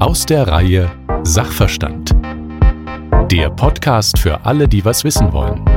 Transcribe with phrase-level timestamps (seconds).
[0.00, 0.90] Aus der Reihe
[1.24, 2.14] Sachverstand.
[3.30, 5.67] Der Podcast für alle, die was wissen wollen.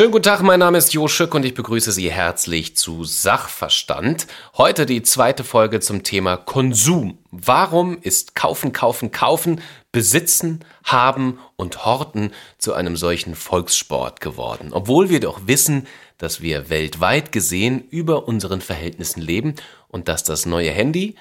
[0.00, 4.26] Schönen guten Tag, mein Name ist Jo Schück und ich begrüße Sie herzlich zu Sachverstand.
[4.56, 7.18] Heute die zweite Folge zum Thema Konsum.
[7.30, 9.60] Warum ist Kaufen, Kaufen, Kaufen,
[9.92, 14.70] Besitzen, Haben und Horten zu einem solchen Volkssport geworden?
[14.72, 15.86] Obwohl wir doch wissen,
[16.16, 19.54] dass wir weltweit gesehen über unseren Verhältnissen leben
[19.88, 21.16] und dass das neue Handy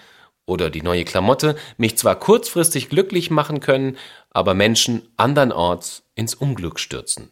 [0.46, 3.98] oder die neue Klamotte mich zwar kurzfristig glücklich machen können,
[4.30, 7.30] aber Menschen andernorts ins Unglück stürzen.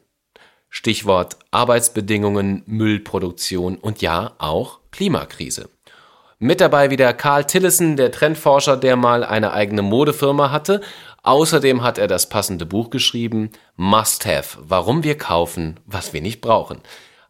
[0.77, 5.71] Stichwort Arbeitsbedingungen, Müllproduktion und ja auch Klimakrise.
[6.37, 10.81] Mit dabei wieder Karl Tillison, der Trendforscher, der mal eine eigene Modefirma hatte.
[11.23, 16.41] Außerdem hat er das passende Buch geschrieben, Must Have, warum wir kaufen, was wir nicht
[16.41, 16.77] brauchen.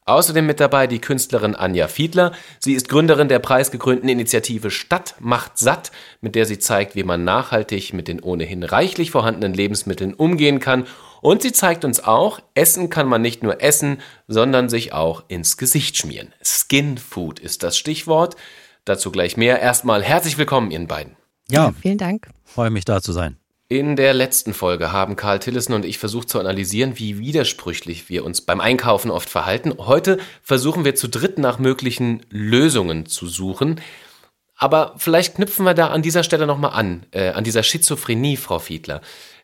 [0.03, 2.33] Außerdem mit dabei die Künstlerin Anja Fiedler.
[2.59, 7.23] Sie ist Gründerin der preisgekrönten Initiative Stadt macht satt, mit der sie zeigt, wie man
[7.23, 10.85] nachhaltig mit den ohnehin reichlich vorhandenen Lebensmitteln umgehen kann
[11.27, 13.97] und sie zeigt uns auch, essen kann man nicht nur essen,
[14.29, 16.33] sondern sich auch ins Gesicht schmieren.
[16.41, 18.37] Skin Food ist das Stichwort.
[18.85, 19.59] Dazu gleich mehr.
[19.59, 21.17] Erstmal herzlich willkommen, Ihnen beiden.
[21.49, 22.29] Ja, ja vielen Dank.
[22.45, 23.35] Freue mich da zu sein.
[23.67, 28.23] In der letzten Folge haben Karl Tillissen und ich versucht zu analysieren, wie widersprüchlich wir
[28.23, 29.73] uns beim Einkaufen oft verhalten.
[29.79, 33.81] Heute versuchen wir zu dritt nach möglichen Lösungen zu suchen.
[34.55, 38.59] Aber vielleicht knüpfen wir da an dieser Stelle nochmal an, äh, an dieser Schizophrenie, Frau
[38.59, 39.01] Fiedler.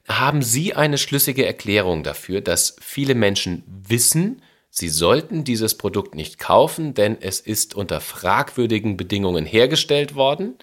[0.07, 6.39] Haben Sie eine schlüssige Erklärung dafür, dass viele Menschen wissen, sie sollten dieses Produkt nicht
[6.39, 10.57] kaufen, denn es ist unter fragwürdigen Bedingungen hergestellt worden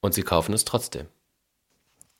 [0.00, 1.06] und sie kaufen es trotzdem?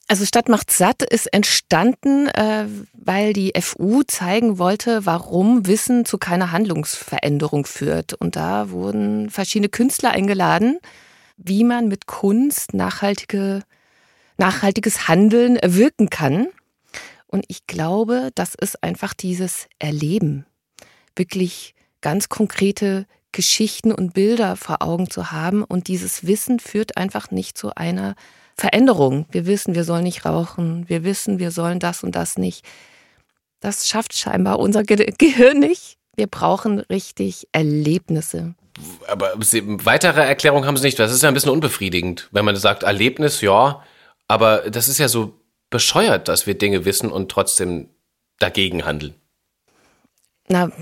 [0.09, 6.19] Also Stadt macht satt ist entstanden, äh, weil die FU zeigen wollte, warum Wissen zu
[6.19, 8.13] keiner Handlungsveränderung führt.
[8.15, 10.79] Und da wurden verschiedene Künstler eingeladen,
[11.37, 13.63] wie man mit Kunst nachhaltige
[14.37, 16.49] nachhaltiges Handeln wirken kann.
[17.27, 20.47] Und ich glaube, das ist einfach dieses Erleben,
[21.17, 25.65] wirklich ganz konkrete Geschichten und Bilder vor Augen zu haben.
[25.65, 28.15] Und dieses Wissen führt einfach nicht zu einer
[28.57, 29.27] Veränderung.
[29.31, 30.89] Wir wissen, wir sollen nicht rauchen.
[30.89, 32.65] Wir wissen, wir sollen das und das nicht.
[33.61, 35.97] Das schafft scheinbar unser Ge Gehirn nicht.
[36.15, 38.55] Wir brauchen richtig Erlebnisse.
[39.09, 40.99] Aber weitere Erklärung haben Sie nicht.
[40.99, 43.83] Das ist ja ein bisschen unbefriedigend, wenn man sagt, Erlebnis, ja,
[44.33, 45.39] aber das ist ja so
[45.69, 47.91] bescheuert, dass wir Dinge wissen und trotzdem
[48.39, 49.15] dagegen handeln.
[50.49, 50.73] Na,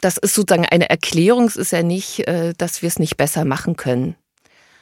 [0.00, 1.44] das ist sozusagen eine Erklärung.
[1.44, 4.16] Es ist ja nicht, äh, dass wir es nicht besser machen können.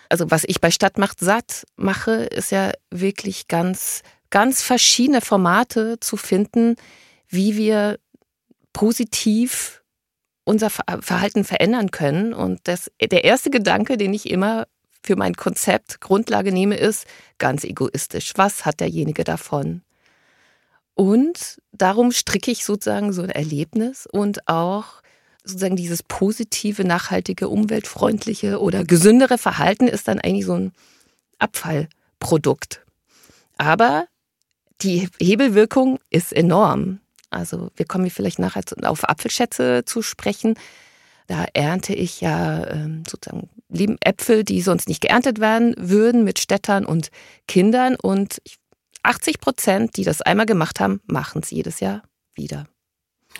[0.08, 5.98] Also was ich bei Stadt macht satt mache, ist ja wirklich ganz, ganz verschiedene Formate
[5.98, 6.76] zu finden,
[7.26, 7.98] wie wir
[8.72, 9.82] positiv
[10.44, 12.32] unser Verhalten verändern können.
[12.32, 14.68] Und das, der erste Gedanke, den ich immer
[15.04, 17.06] für mein Konzept Grundlage nehme, ist
[17.38, 18.32] ganz egoistisch.
[18.36, 19.82] Was hat derjenige davon?
[20.94, 25.02] Und darum stricke ich sozusagen so ein Erlebnis und auch
[25.44, 30.72] sozusagen dieses positive, nachhaltige, umweltfreundliche oder gesündere Verhalten ist dann eigentlich so ein
[31.38, 32.80] Abfallprodukt.
[33.58, 34.06] Aber
[34.80, 37.00] die Hebelwirkung ist enorm.
[37.28, 40.54] Also wir kommen vielleicht nachher auf Apfelschätze zu sprechen.
[41.26, 46.38] Da ernte ich ja ähm, sozusagen lieben Äpfel, die sonst nicht geerntet werden würden, mit
[46.38, 47.10] Städtern und
[47.48, 47.96] Kindern.
[47.96, 48.42] Und
[49.02, 52.02] 80 Prozent, die das einmal gemacht haben, machen es jedes Jahr
[52.34, 52.66] wieder.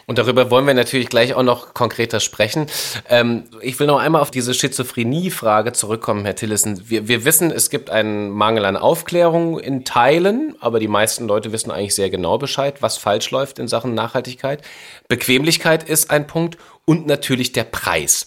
[0.06, 2.66] Und darüber wollen wir natürlich gleich auch noch konkreter sprechen.
[3.08, 6.88] Ähm, ich will noch einmal auf diese Schizophrenie-Frage zurückkommen, Herr Tillissen.
[6.88, 11.52] Wir, wir wissen, es gibt einen Mangel an Aufklärung in Teilen, aber die meisten Leute
[11.52, 14.62] wissen eigentlich sehr genau Bescheid, was falsch läuft in Sachen Nachhaltigkeit.
[15.08, 18.26] Bequemlichkeit ist ein Punkt und natürlich der Preis.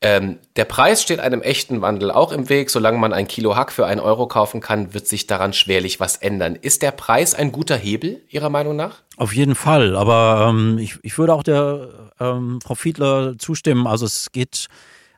[0.00, 2.70] Ähm, der Preis steht einem echten Wandel auch im Weg.
[2.70, 6.16] Solange man ein Kilo Hack für einen Euro kaufen kann, wird sich daran schwerlich was
[6.16, 6.54] ändern.
[6.54, 9.02] Ist der Preis ein guter Hebel, Ihrer Meinung nach?
[9.16, 9.96] Auf jeden Fall.
[9.96, 13.88] Aber ähm, ich, ich würde auch der ähm, Frau Fiedler zustimmen.
[13.88, 14.68] Also es geht,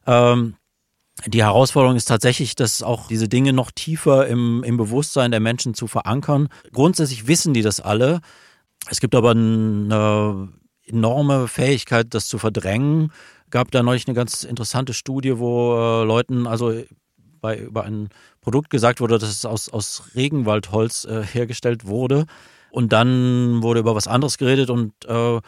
[0.06, 0.54] ähm,
[1.26, 5.74] die Herausforderung ist tatsächlich, dass auch diese Dinge noch tiefer im, im Bewusstsein der Menschen
[5.74, 6.48] zu verankern.
[6.72, 8.20] Grundsätzlich wissen die das alle.
[8.88, 10.48] Es gibt aber eine
[10.86, 13.12] enorme Fähigkeit, das zu verdrängen
[13.50, 16.72] gab da neulich eine ganz interessante Studie, wo äh, Leuten also
[17.40, 18.08] bei, über ein
[18.40, 22.26] Produkt gesagt wurde, dass es aus, aus Regenwaldholz äh, hergestellt wurde.
[22.70, 25.40] Und dann wurde über was anderes geredet und äh,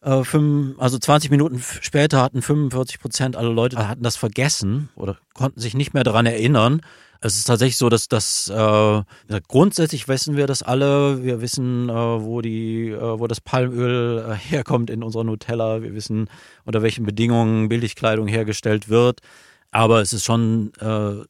[0.00, 5.18] äh, fünf, also 20 Minuten später hatten 45 Prozent aller Leute hatten das vergessen oder
[5.34, 6.82] konnten sich nicht mehr daran erinnern.
[7.20, 9.02] Es ist tatsächlich so, dass das äh,
[9.48, 11.24] grundsätzlich wissen wir das alle.
[11.24, 15.82] Wir wissen, äh, wo die, äh, wo das Palmöl äh, herkommt in unserer Nutella.
[15.82, 16.30] Wir wissen,
[16.64, 19.20] unter welchen Bedingungen Billigkleidung hergestellt wird.
[19.72, 21.24] Aber es ist schon äh,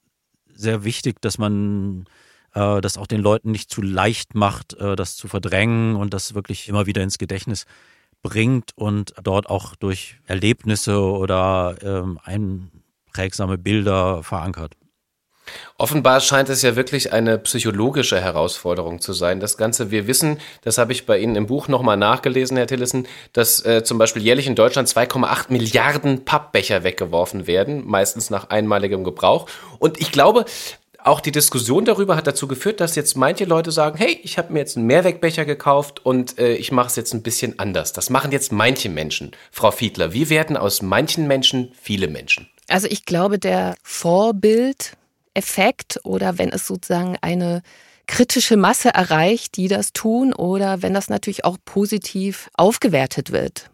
[0.55, 2.05] sehr wichtig, dass man
[2.53, 6.69] äh, das auch den Leuten nicht zu leicht macht, das zu verdrängen und das wirklich
[6.69, 7.65] immer wieder ins Gedächtnis
[8.23, 14.78] bringt und dort auch durch Erlebnisse oder ähm, einprägsame Bilder verankert.
[15.77, 19.41] Offenbar scheint es ja wirklich eine psychologische Herausforderung zu sein.
[19.41, 23.07] Das Ganze, wir wissen, das habe ich bei Ihnen im Buch nochmal nachgelesen, Herr Tillissen,
[23.33, 29.05] dass äh, zum Beispiel jährlich in Deutschland 2,8 Milliarden Pappbecher weggeworfen werden, meistens nach einmaligem
[29.05, 29.47] Gebrauch.
[29.79, 30.45] Und ich glaube,
[31.09, 34.53] auch die Diskussion darüber hat dazu geführt, dass jetzt manche Leute sagen, hey, ich habe
[34.53, 37.93] mir jetzt einen Mehrwegbecher gekauft und äh, ich mache es jetzt ein bisschen anders.
[37.93, 39.31] Das machen jetzt manche Menschen.
[39.51, 42.49] Frau Fiedler, wie werden aus manchen Menschen viele Menschen?
[42.69, 44.93] Also ich glaube, der Vorbild
[45.35, 47.63] Effekt oder wenn es sozusagen eine
[48.07, 53.71] kritische Masse erreicht, die das tun oder wenn das natürlich auch positiv aufgewertet wird.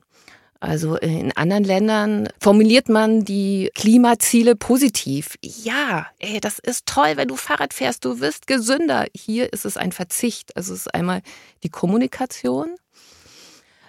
[0.64, 5.36] Also in anderen Ländern formuliert man die Klimaziele positiv.
[5.42, 9.04] Ja, ey, das ist toll, wenn du Fahrrad fährst, du wirst gesünder.
[9.14, 10.56] Hier ist es ein Verzicht.
[10.56, 11.20] Also es ist einmal
[11.64, 12.76] die Kommunikation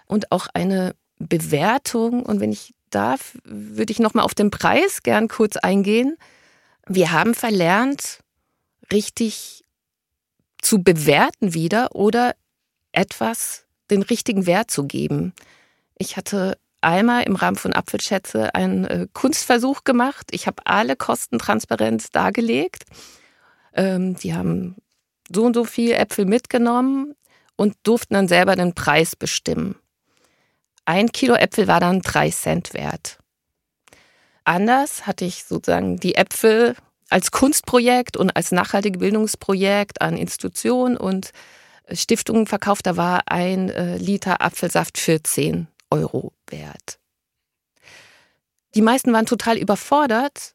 [0.06, 2.24] und auch eine Bewertung.
[2.24, 6.18] Und wenn ich darf, würde ich nochmal auf den Preis gern kurz eingehen.
[6.88, 8.20] Wir haben verlernt,
[8.92, 9.64] richtig
[10.62, 12.36] zu bewerten wieder oder
[12.92, 15.34] etwas den richtigen Wert zu geben.
[15.98, 20.28] Ich hatte einmal im Rahmen von Apfelschätze einen äh, Kunstversuch gemacht.
[20.32, 22.84] Ich habe alle Kosten transparent dargelegt.
[23.74, 24.76] Ähm, die haben
[25.34, 27.16] so und so viel Äpfel mitgenommen
[27.56, 29.76] und durften dann selber den Preis bestimmen.
[30.86, 33.18] Ein Kilo Äpfel war dann drei Cent wert.
[34.46, 36.76] Anders hatte ich sozusagen die Äpfel
[37.10, 41.32] als Kunstprojekt und als nachhaltige Bildungsprojekt an Institutionen und
[41.92, 42.86] Stiftungen verkauft.
[42.86, 47.00] Da war ein äh, Liter Apfelsaft 14 Euro wert.
[48.76, 50.54] Die meisten waren total überfordert,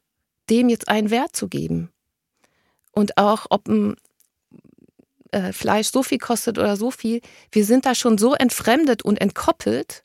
[0.49, 1.91] dem jetzt einen Wert zu geben.
[2.91, 3.95] Und auch, ob ein
[5.31, 7.21] äh, Fleisch so viel kostet oder so viel,
[7.51, 10.03] wir sind da schon so entfremdet und entkoppelt,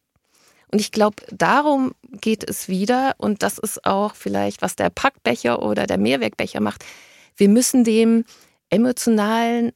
[0.72, 3.14] und ich glaube, darum geht es wieder.
[3.18, 6.84] Und das ist auch vielleicht, was der Packbecher oder der Mehrwegbecher macht.
[7.36, 8.24] Wir müssen dem
[8.70, 9.72] emotionalen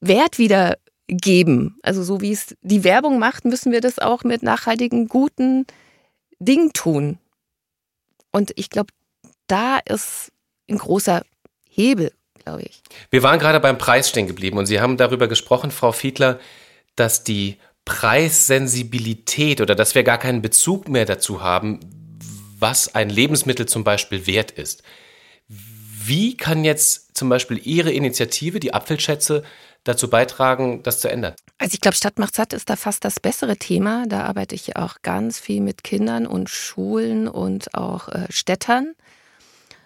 [0.00, 0.78] Wert wieder
[1.08, 1.78] geben.
[1.82, 5.66] Also so wie es die Werbung macht, müssen wir das auch mit nachhaltigen, guten
[6.38, 7.18] Dingen tun.
[8.32, 8.92] Und ich glaube,
[9.48, 10.32] da ist
[10.70, 11.24] ein großer
[11.68, 12.12] Hebel,
[12.42, 12.82] glaube ich.
[13.10, 16.38] Wir waren gerade beim Preis stehen geblieben und Sie haben darüber gesprochen, Frau Fiedler,
[16.94, 21.80] dass die Preissensibilität oder dass wir gar keinen Bezug mehr dazu haben,
[22.58, 24.82] was ein Lebensmittel zum Beispiel wert ist.
[25.48, 29.42] Wie kann jetzt zum Beispiel Ihre Initiative, die Apfelschätze,
[29.84, 31.34] dazu beitragen, das zu ändern?
[31.58, 34.06] Also ich glaube, Stadt macht satt ist da fast das bessere Thema.
[34.06, 38.94] Da arbeite ich auch ganz viel mit Kindern und Schulen und auch äh, Städtern.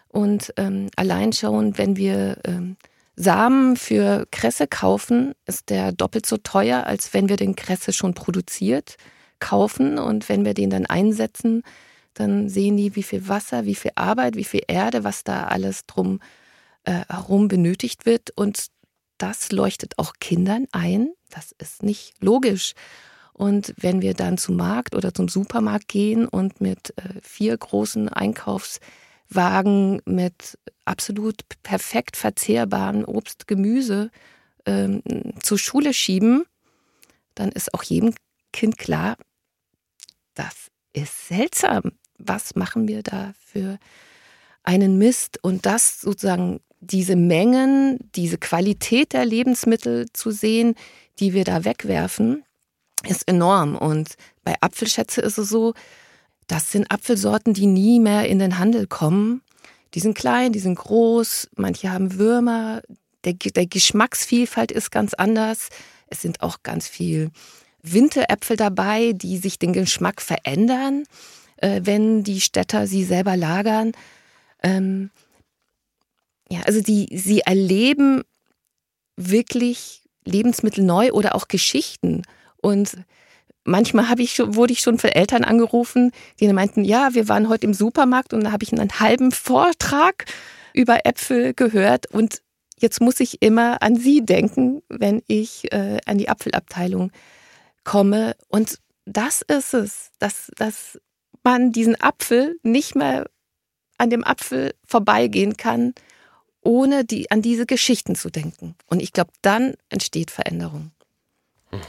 [0.08, 2.76] Und ähm, allein schon, wenn wir ähm,
[3.16, 8.14] Samen für Kresse kaufen, ist der doppelt so teuer, als wenn wir den Kresse schon
[8.14, 8.96] produziert
[9.38, 9.98] kaufen.
[9.98, 11.62] Und wenn wir den dann einsetzen,
[12.14, 15.86] dann sehen die, wie viel Wasser, wie viel Arbeit, wie viel Erde, was da alles
[15.86, 16.20] drum
[16.84, 18.30] äh, herum benötigt wird.
[18.36, 18.66] Und
[19.18, 21.12] das leuchtet auch Kindern ein.
[21.30, 22.74] Das ist nicht logisch.
[23.32, 28.08] Und wenn wir dann zum Markt oder zum Supermarkt gehen und mit äh, vier großen
[28.08, 28.78] Einkaufs
[29.28, 34.10] Wagen mit absolut perfekt verzehrbaren Obst, Gemüse
[34.66, 35.02] ähm,
[35.42, 36.44] zur Schule schieben,
[37.34, 38.14] dann ist auch jedem
[38.52, 39.16] Kind klar,
[40.34, 41.92] das ist seltsam.
[42.18, 43.78] Was machen wir da für
[44.62, 45.38] einen Mist?
[45.42, 50.74] Und das sozusagen diese Mengen, diese Qualität der Lebensmittel zu sehen,
[51.18, 52.44] die wir da wegwerfen,
[53.08, 53.76] ist enorm.
[53.76, 54.14] Und
[54.44, 55.74] bei Apfelschätze ist es so,
[56.46, 59.42] das sind Apfelsorten, die nie mehr in den Handel kommen.
[59.94, 62.82] Die sind klein, die sind groß, manche haben Würmer.
[63.24, 65.68] Der, der Geschmacksvielfalt ist ganz anders.
[66.08, 67.30] Es sind auch ganz viel
[67.82, 71.04] Winteräpfel dabei, die sich den Geschmack verändern,
[71.56, 73.92] äh, wenn die Städter sie selber lagern.
[74.62, 75.10] Ähm,
[76.50, 78.22] ja, also die, sie erleben
[79.16, 82.22] wirklich Lebensmittel neu oder auch Geschichten.
[82.56, 82.96] Und
[83.64, 87.66] manchmal habe ich wurde ich schon von Eltern angerufen, die meinten, ja, wir waren heute
[87.66, 90.26] im Supermarkt und da habe ich einen halben Vortrag
[90.72, 92.42] über Äpfel gehört und
[92.78, 97.12] jetzt muss ich immer an sie denken, wenn ich äh, an die Apfelabteilung
[97.84, 98.36] komme.
[98.48, 100.98] Und das ist es, dass, dass
[101.42, 103.26] man diesen Apfel nicht mehr
[103.98, 105.94] an dem Apfel vorbeigehen kann,
[106.62, 108.74] ohne die, an diese Geschichten zu denken.
[108.86, 110.90] Und ich glaube, dann entsteht Veränderung.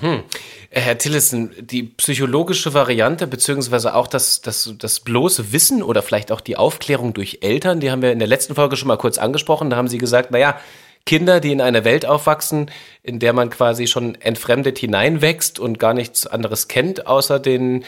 [0.01, 0.23] Mhm.
[0.69, 6.41] Herr Tillissen, die psychologische Variante, beziehungsweise auch das, das, das bloße Wissen oder vielleicht auch
[6.41, 9.69] die Aufklärung durch Eltern, die haben wir in der letzten Folge schon mal kurz angesprochen.
[9.69, 10.59] Da haben Sie gesagt, naja,
[11.05, 12.71] Kinder, die in einer Welt aufwachsen,
[13.03, 17.85] in der man quasi schon entfremdet hineinwächst und gar nichts anderes kennt, außer den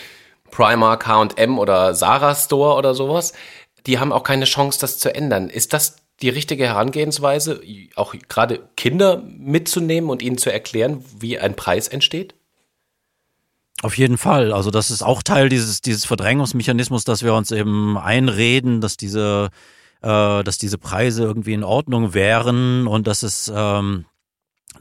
[0.52, 3.34] Primark, H&M oder Sarah Store oder sowas,
[3.88, 5.50] die haben auch keine Chance, das zu ändern.
[5.50, 7.62] Ist das die richtige Herangehensweise,
[7.96, 12.34] auch gerade Kinder mitzunehmen und ihnen zu erklären, wie ein Preis entsteht?
[13.84, 14.52] Auf jeden Fall.
[14.52, 19.50] Also das ist auch Teil dieses, dieses Verdrängungsmechanismus, dass wir uns eben einreden, dass diese,
[20.02, 24.06] äh, dass diese Preise irgendwie in Ordnung wären und dass es, ähm,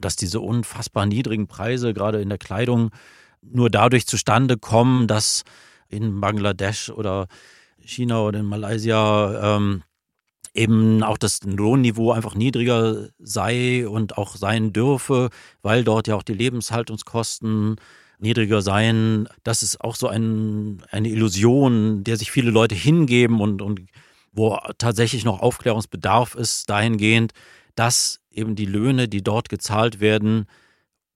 [0.01, 2.91] dass diese unfassbar niedrigen Preise gerade in der Kleidung
[3.43, 5.45] nur dadurch zustande kommen, dass
[5.89, 7.27] in Bangladesch oder
[7.79, 9.83] China oder in Malaysia ähm,
[10.57, 15.31] eben auch das Lohnniveau einfach niedriger sei und auch sein dürfe,
[15.63, 17.77] weil dort ja auch die Lebenshaltungskosten
[18.19, 19.29] niedriger seien.
[19.45, 23.81] Das ist auch so ein, eine Illusion, der sich viele Leute hingeben und, und
[24.33, 27.33] wo tatsächlich noch Aufklärungsbedarf ist, dahingehend,
[27.75, 30.47] dass eben die Löhne, die dort gezahlt werden,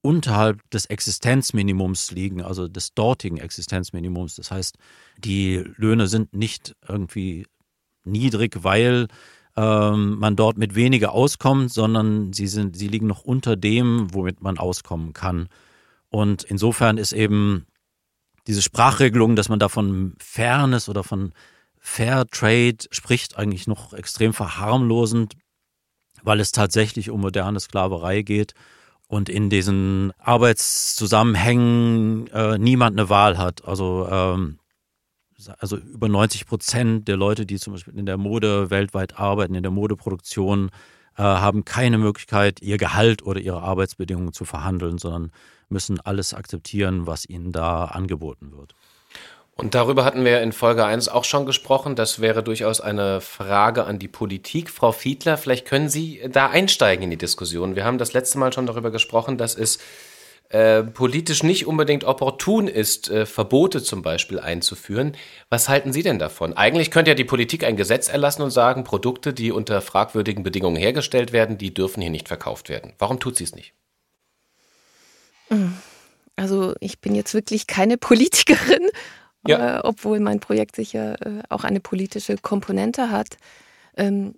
[0.03, 4.37] unterhalb des Existenzminimums liegen, also des dortigen Existenzminimums.
[4.37, 4.77] Das heißt,
[5.19, 7.47] die Löhne sind nicht irgendwie
[8.05, 9.09] niedrig, weil
[9.57, 14.43] ähm, man dort mit weniger auskommt, sondern sie, sind, sie liegen noch unter dem, womit
[14.43, 15.49] man auskommen kann.
[16.09, 17.67] Und insofern ist eben
[18.47, 21.33] diese Sprachregelung, dass man da von Fairness oder von
[21.79, 25.35] Fair Trade spricht, eigentlich noch extrem verharmlosend,
[26.23, 28.55] weil es tatsächlich um moderne Sklaverei geht
[29.09, 33.67] und in diesen Arbeitszusammenhängen äh, niemand eine Wahl hat.
[33.67, 34.60] Also ähm,
[35.59, 39.63] also über 90 Prozent der Leute, die zum Beispiel in der Mode weltweit arbeiten, in
[39.63, 40.71] der Modeproduktion,
[41.17, 45.33] äh, haben keine Möglichkeit, ihr Gehalt oder ihre Arbeitsbedingungen zu verhandeln, sondern
[45.69, 48.75] müssen alles akzeptieren, was ihnen da angeboten wird.
[49.57, 51.95] Und darüber hatten wir in Folge 1 auch schon gesprochen.
[51.95, 54.71] Das wäre durchaus eine Frage an die Politik.
[54.71, 57.77] Frau Fiedler, vielleicht können Sie da einsteigen in die Diskussion.
[57.77, 59.79] Wir haben das letzte Mal schon darüber gesprochen, dass es
[60.51, 65.17] äh, politisch nicht unbedingt opportun ist, äh, Verbote zum Beispiel einzuführen.
[65.49, 66.55] Was halten Sie denn davon?
[66.55, 70.77] Eigentlich könnte ja die Politik ein Gesetz erlassen und sagen, Produkte, die unter fragwürdigen Bedingungen
[70.77, 72.95] hergestellt werden, die dürfen hier nicht verkauft werden.
[72.99, 73.75] Warum tut sie es nicht?
[76.35, 78.89] Also ich bin jetzt wirklich keine Politikerin,
[79.47, 79.79] ja.
[79.79, 83.37] äh, obwohl mein Projekt sicher äh, auch eine politische Komponente hat.
[83.97, 84.35] Ähm,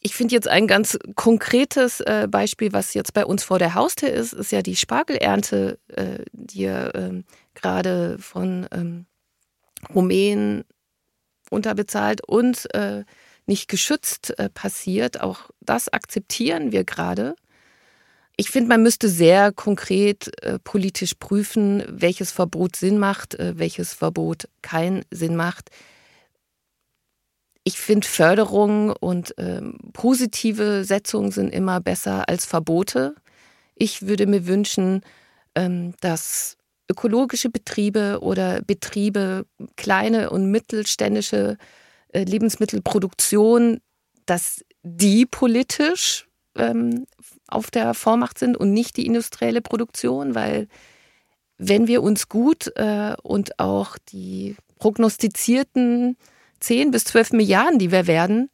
[0.00, 4.10] ich finde jetzt ein ganz konkretes äh, Beispiel, was jetzt bei uns vor der Haustür
[4.10, 7.24] ist, ist ja die Spargelernte, äh, die ja ähm,
[7.54, 9.06] gerade von ähm,
[9.94, 10.64] Rumänen
[11.50, 13.04] unterbezahlt und äh,
[13.46, 15.20] nicht geschützt äh, passiert.
[15.20, 17.34] Auch das akzeptieren wir gerade.
[18.36, 23.94] Ich finde, man müsste sehr konkret äh, politisch prüfen, welches Verbot Sinn macht, äh, welches
[23.94, 25.70] Verbot keinen Sinn macht
[27.68, 33.14] ich finde Förderung und ähm, positive Setzungen sind immer besser als Verbote.
[33.74, 35.02] Ich würde mir wünschen,
[35.54, 36.56] ähm, dass
[36.90, 39.44] ökologische Betriebe oder Betriebe,
[39.76, 41.58] kleine und mittelständische
[42.14, 43.80] äh, Lebensmittelproduktion,
[44.24, 47.06] dass die politisch ähm,
[47.48, 50.68] auf der Vormacht sind und nicht die industrielle Produktion, weil
[51.58, 56.16] wenn wir uns gut äh, und auch die prognostizierten
[56.60, 58.50] 10 bis 12 Milliarden, die wir werden,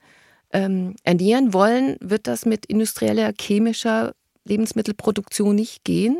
[0.52, 6.18] ähm, ernähren wollen, wird das mit industrieller, chemischer Lebensmittelproduktion nicht gehen.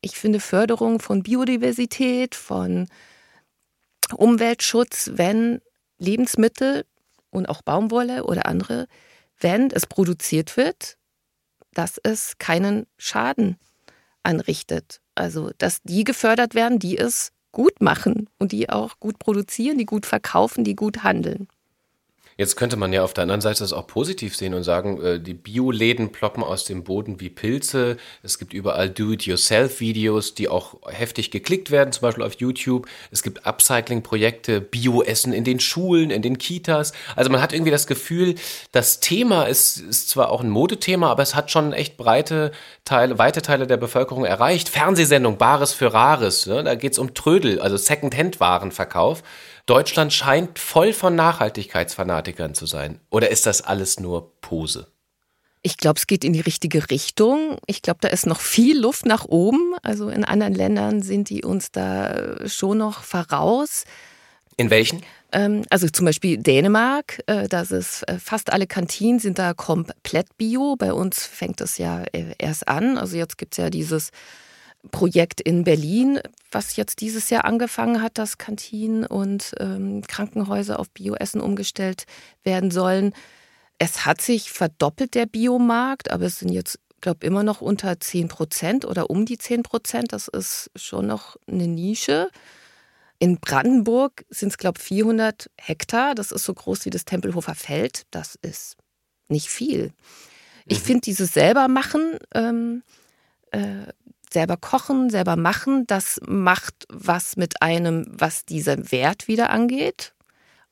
[0.00, 2.88] Ich finde Förderung von Biodiversität, von
[4.14, 5.60] Umweltschutz, wenn
[5.98, 6.84] Lebensmittel
[7.30, 8.86] und auch Baumwolle oder andere,
[9.38, 10.96] wenn es produziert wird,
[11.72, 13.56] dass es keinen Schaden
[14.22, 15.00] anrichtet.
[15.14, 19.86] Also, dass die gefördert werden, die es gut machen und die auch gut produzieren, die
[19.86, 21.48] gut verkaufen, die gut handeln.
[22.40, 25.20] Jetzt könnte man ja auf der anderen Seite das auch positiv sehen und sagen, äh,
[25.20, 27.98] die Bioläden ploppen aus dem Boden wie Pilze.
[28.22, 32.86] Es gibt überall Do-it-yourself-Videos, die auch heftig geklickt werden, zum Beispiel auf YouTube.
[33.10, 36.94] Es gibt Upcycling-Projekte, Bioessen in den Schulen, in den Kitas.
[37.14, 38.36] Also man hat irgendwie das Gefühl,
[38.72, 42.52] das Thema ist, ist zwar auch ein Modethema, aber es hat schon echt breite
[42.86, 44.70] Teile, weite Teile der Bevölkerung erreicht.
[44.70, 46.64] Fernsehsendung Bares für Rares, ne?
[46.64, 49.22] da geht es um Trödel, also Second-Hand-Warenverkauf.
[49.70, 52.98] Deutschland scheint voll von Nachhaltigkeitsfanatikern zu sein.
[53.08, 54.88] Oder ist das alles nur Pose?
[55.62, 57.56] Ich glaube, es geht in die richtige Richtung.
[57.68, 59.76] Ich glaube, da ist noch viel Luft nach oben.
[59.84, 63.84] Also in anderen Ländern sind die uns da schon noch voraus.
[64.56, 65.02] In welchen?
[65.30, 70.36] Ähm, also zum Beispiel Dänemark, äh, das ist äh, fast alle Kantinen sind da komplett
[70.36, 70.74] bio.
[70.74, 72.98] Bei uns fängt es ja äh, erst an.
[72.98, 74.10] Also jetzt gibt es ja dieses
[74.90, 76.20] Projekt in Berlin,
[76.50, 82.04] was jetzt dieses Jahr angefangen hat, dass Kantinen und ähm, Krankenhäuser auf Bioessen umgestellt
[82.42, 83.12] werden sollen.
[83.78, 88.00] Es hat sich verdoppelt, der Biomarkt, aber es sind jetzt, glaube ich, immer noch unter
[88.00, 90.12] 10 Prozent oder um die 10 Prozent.
[90.12, 92.30] Das ist schon noch eine Nische.
[93.18, 96.14] In Brandenburg sind es, glaube ich, 400 Hektar.
[96.14, 98.04] Das ist so groß wie das Tempelhofer Feld.
[98.10, 98.76] Das ist
[99.28, 99.92] nicht viel.
[100.66, 100.84] Ich mhm.
[100.84, 102.82] finde dieses selber machen, ähm,
[103.50, 103.86] äh,
[104.32, 110.14] selber kochen, selber machen, das macht was mit einem, was dieser Wert wieder angeht.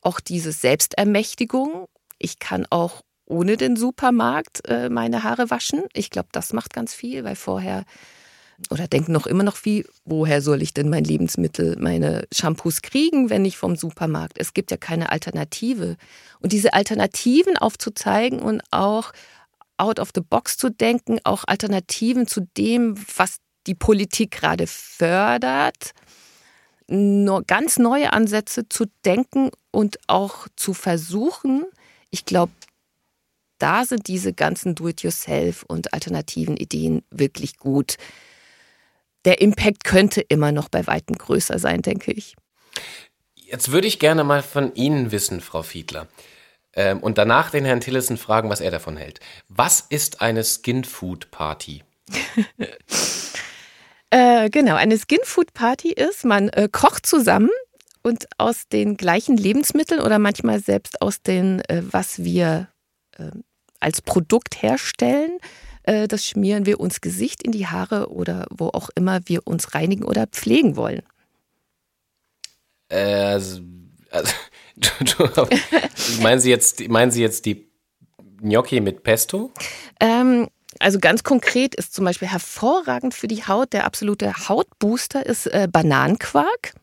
[0.01, 1.87] Auch diese Selbstermächtigung.
[2.19, 5.83] Ich kann auch ohne den Supermarkt äh, meine Haare waschen.
[5.93, 7.85] Ich glaube, das macht ganz viel, weil vorher
[8.71, 13.31] oder denken noch immer noch wie, woher soll ich denn mein Lebensmittel, meine Shampoos kriegen,
[13.31, 14.39] wenn nicht vom Supermarkt?
[14.39, 15.97] Es gibt ja keine Alternative.
[16.41, 19.13] Und diese Alternativen aufzuzeigen und auch
[19.77, 23.39] out of the box zu denken, auch Alternativen zu dem, was
[23.69, 25.93] die Politik gerade fördert,
[26.89, 31.65] nur ganz neue Ansätze zu denken und auch zu versuchen.
[32.11, 32.53] Ich glaube,
[33.59, 37.97] da sind diese ganzen Do-it-yourself und alternativen Ideen wirklich gut
[39.29, 42.35] der Impact könnte immer noch bei weitem größer sein, denke ich.
[43.35, 46.09] Jetzt würde ich gerne mal von Ihnen wissen, Frau Fiedler,
[46.75, 49.21] ähm, und danach den Herrn Tillessen fragen, was er davon hält.
[49.49, 51.83] Was ist eine Skin Food Party?
[54.45, 57.51] äh, genau, eine Skin Food Party ist, man äh, kocht zusammen
[58.03, 62.69] und aus den gleichen Lebensmitteln oder manchmal selbst aus den, äh, was wir
[63.19, 63.45] ähm,
[63.81, 65.39] als Produkt herstellen,
[65.85, 69.75] äh, das schmieren wir uns Gesicht in die Haare oder wo auch immer wir uns
[69.75, 71.03] reinigen oder pflegen wollen.
[72.89, 73.61] Äh, also,
[74.11, 74.33] also
[76.23, 77.69] meinen, Sie jetzt, meinen Sie jetzt die
[78.41, 79.53] Gnocchi mit Pesto?
[80.01, 80.49] Ähm,
[80.79, 85.69] also ganz konkret ist zum Beispiel hervorragend für die Haut, der absolute Hautbooster ist äh,
[85.71, 86.75] Bananenquark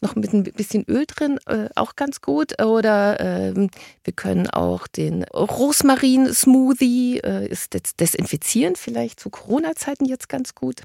[0.00, 2.62] noch mit ein bisschen Öl drin, äh, auch ganz gut.
[2.62, 3.70] Oder ähm,
[4.04, 10.82] wir können auch den Rosmarin-Smoothie, äh, ist des desinfizierend vielleicht zu Corona-Zeiten jetzt ganz gut.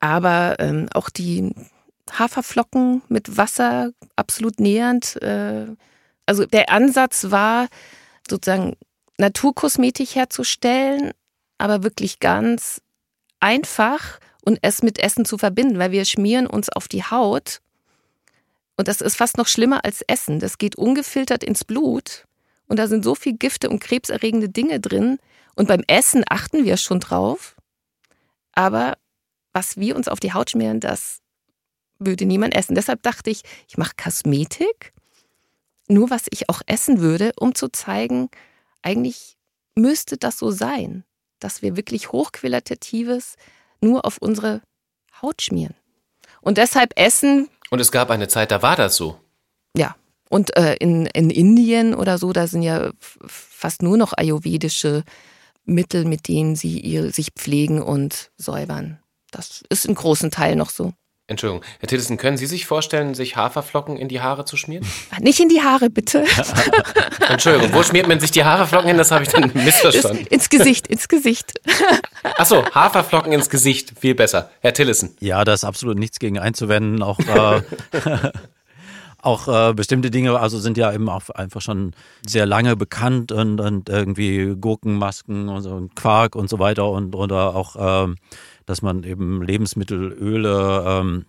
[0.00, 1.54] Aber ähm, auch die
[2.12, 5.20] Haferflocken mit Wasser, absolut nähernd.
[5.22, 5.66] Äh,
[6.26, 7.68] also der Ansatz war
[8.28, 8.76] sozusagen
[9.18, 11.12] Naturkosmetik herzustellen,
[11.60, 12.80] aber wirklich ganz
[13.38, 17.60] einfach und es mit Essen zu verbinden, weil wir schmieren uns auf die Haut
[18.80, 20.40] und das ist fast noch schlimmer als Essen.
[20.40, 22.24] Das geht ungefiltert ins Blut.
[22.66, 25.18] Und da sind so viel Gifte und krebserregende Dinge drin.
[25.54, 27.56] Und beim Essen achten wir schon drauf.
[28.52, 28.96] Aber
[29.52, 31.20] was wir uns auf die Haut schmieren, das
[31.98, 32.74] würde niemand essen.
[32.74, 34.94] Deshalb dachte ich, ich mache Kosmetik,
[35.86, 38.30] nur was ich auch essen würde, um zu zeigen,
[38.80, 39.36] eigentlich
[39.74, 41.04] müsste das so sein,
[41.40, 43.36] dass wir wirklich hochqualitatives
[43.80, 44.62] nur auf unsere
[45.20, 45.74] Haut schmieren.
[46.40, 49.18] Und deshalb Essen und es gab eine Zeit, da war das so.
[49.76, 49.96] Ja.
[50.28, 55.04] Und äh, in, in Indien oder so, da sind ja fast nur noch ayurvedische
[55.64, 59.00] Mittel, mit denen sie ihr, sich pflegen und säubern.
[59.30, 60.92] Das ist in großen Teilen noch so.
[61.30, 64.84] Entschuldigung, Herr Tillerson, können Sie sich vorstellen, sich Haferflocken in die Haare zu schmieren?
[65.20, 66.24] Nicht in die Haare, bitte.
[67.28, 68.98] Entschuldigung, wo schmiert man sich die Haferflocken hin?
[68.98, 70.26] Das habe ich dann missverstanden.
[70.26, 71.60] ins Gesicht, ins Gesicht.
[72.36, 74.50] Achso, Haferflocken ins Gesicht, viel besser.
[74.58, 75.10] Herr Tillerson.
[75.20, 77.00] Ja, da ist absolut nichts gegen einzuwenden.
[77.04, 77.62] Auch, äh,
[79.22, 81.92] auch äh, bestimmte Dinge, also sind ja eben auch einfach schon
[82.26, 87.14] sehr lange bekannt und, und irgendwie Gurkenmasken und, so, und Quark und so weiter und
[87.14, 88.14] oder auch äh,
[88.70, 91.26] dass man eben Lebensmittelöle ähm,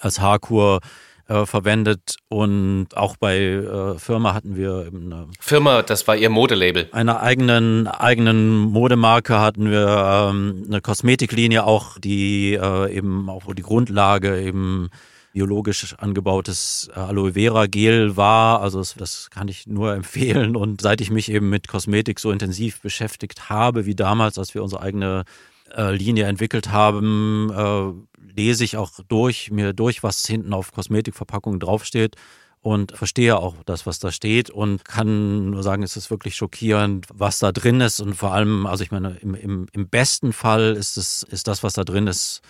[0.00, 0.80] als Haarkur
[1.26, 6.28] äh, verwendet und auch bei äh, Firma hatten wir eben eine Firma, das war ihr
[6.30, 6.88] Modelabel.
[6.92, 13.62] Einer eigenen eigenen Modemarke hatten wir ähm, eine Kosmetiklinie auch, die äh, eben auch die
[13.62, 14.90] Grundlage eben
[15.32, 18.60] biologisch angebautes Aloe Vera Gel war.
[18.60, 20.56] Also das, das, kann ich nur empfehlen.
[20.56, 24.62] Und seit ich mich eben mit Kosmetik so intensiv beschäftigt habe wie damals, als wir
[24.62, 25.24] unsere eigene
[25.74, 31.60] äh, Linie entwickelt haben, äh, lese ich auch durch, mir durch, was hinten auf Kosmetikverpackungen
[31.60, 32.16] draufsteht
[32.60, 37.06] und verstehe auch das, was da steht und kann nur sagen, es ist wirklich schockierend,
[37.14, 40.74] was da drin ist und vor allem, also ich meine, im, im, im besten Fall
[40.74, 42.42] ist es, ist das, was da drin ist,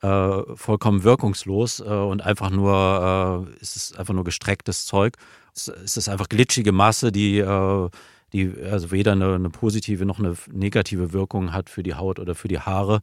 [0.00, 5.16] äh, vollkommen wirkungslos äh, und einfach nur, äh, ist es einfach nur gestrecktes Zeug.
[5.56, 7.88] Es, es ist einfach glitschige Masse, die äh,
[8.34, 12.34] die also weder eine, eine, positive noch eine negative Wirkung hat für die Haut oder
[12.34, 13.00] für die Haare.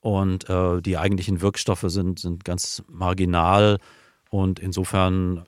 [0.00, 3.78] Und äh, die eigentlichen Wirkstoffe sind, sind ganz marginal.
[4.30, 5.44] Und insofern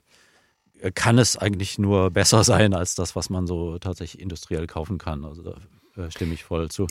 [0.95, 5.25] kann es eigentlich nur besser sein als das, was man so tatsächlich industriell kaufen kann.
[5.25, 6.87] Also da äh, stimme ich voll zu.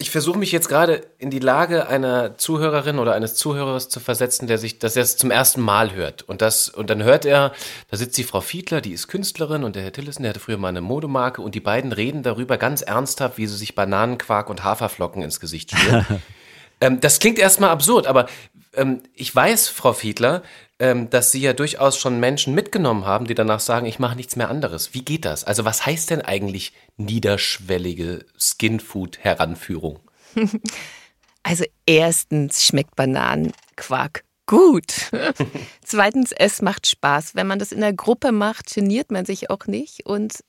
[0.00, 4.46] Ich versuche mich jetzt gerade in die Lage einer Zuhörerin oder eines Zuhörers zu versetzen,
[4.46, 6.22] der sich das jetzt zum ersten Mal hört.
[6.22, 7.52] Und das, und dann hört er,
[7.90, 10.56] da sitzt die Frau Fiedler, die ist Künstlerin und der Herr Tillissen, der hatte früher
[10.56, 14.62] mal eine Modemarke und die beiden reden darüber ganz ernsthaft, wie sie sich Bananenquark und
[14.62, 16.06] Haferflocken ins Gesicht schmieren.
[16.80, 18.26] ähm, das klingt erstmal absurd, aber
[18.74, 20.42] ähm, ich weiß, Frau Fiedler,
[20.78, 24.36] ähm, dass Sie ja durchaus schon Menschen mitgenommen haben, die danach sagen, ich mache nichts
[24.36, 24.94] mehr anderes.
[24.94, 25.44] Wie geht das?
[25.44, 30.00] Also was heißt denn eigentlich niederschwellige Skinfood-Heranführung?
[31.44, 35.10] Also erstens schmeckt Bananenquark gut.
[35.82, 37.36] Zweitens, es macht Spaß.
[37.36, 40.04] Wenn man das in der Gruppe macht, geniert man sich auch nicht.
[40.04, 40.44] Und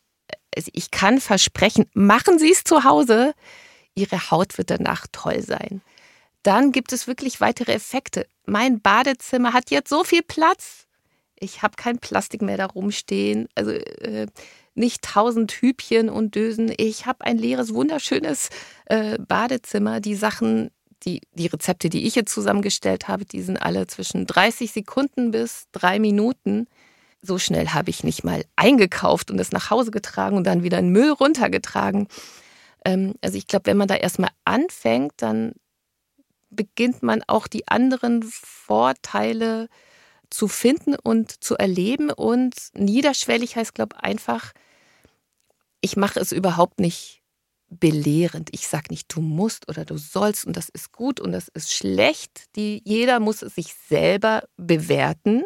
[0.54, 3.34] ich kann versprechen, machen Sie es zu Hause.
[3.96, 5.82] Ihre Haut wird danach toll sein
[6.44, 8.26] dann gibt es wirklich weitere Effekte.
[8.46, 10.88] Mein Badezimmer hat jetzt so viel Platz.
[11.40, 13.48] Ich habe kein Plastik mehr da rumstehen.
[13.56, 14.28] Also äh,
[14.76, 16.74] nicht tausend Hübchen und Dösen.
[16.78, 18.50] Ich habe ein leeres, wunderschönes
[18.86, 20.00] äh, Badezimmer.
[20.00, 20.72] Die Sachen,
[21.04, 25.66] die, die Rezepte, die ich jetzt zusammengestellt habe, die sind alle zwischen 30 Sekunden bis
[25.72, 26.68] drei Minuten.
[27.22, 30.80] So schnell habe ich nicht mal eingekauft und es nach Hause getragen und dann wieder
[30.80, 32.08] in Müll runtergetragen.
[32.86, 35.54] Ähm, also ich glaube, wenn man da erstmal anfängt, dann
[36.50, 39.70] beginnt man auch die anderen Vorteile
[40.30, 42.12] zu finden und zu erleben.
[42.12, 44.54] Und niederschwellig heißt, glaube ich, einfach,
[45.82, 47.22] ich mache es überhaupt nicht
[47.70, 48.50] belehrend.
[48.52, 51.74] Ich sage nicht, du musst oder du sollst und das ist gut und das ist
[51.74, 52.56] schlecht.
[52.56, 55.44] Die, jeder muss sich selber bewerten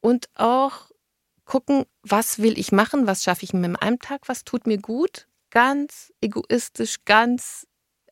[0.00, 0.90] und auch
[1.44, 5.26] gucken, was will ich machen, was schaffe ich mit einem Tag, was tut mir gut.
[5.50, 7.66] Ganz egoistisch, ganz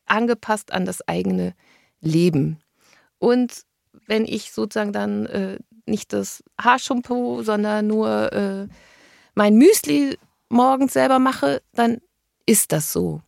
[0.09, 1.53] angepasst an das eigene
[2.01, 2.59] Leben.
[3.17, 3.63] Und
[4.07, 8.67] wenn ich sozusagen dann äh, nicht das Haarshampoo, sondern nur äh,
[9.35, 10.17] mein Müsli
[10.49, 12.01] morgens selber mache, dann
[12.45, 13.21] ist das so.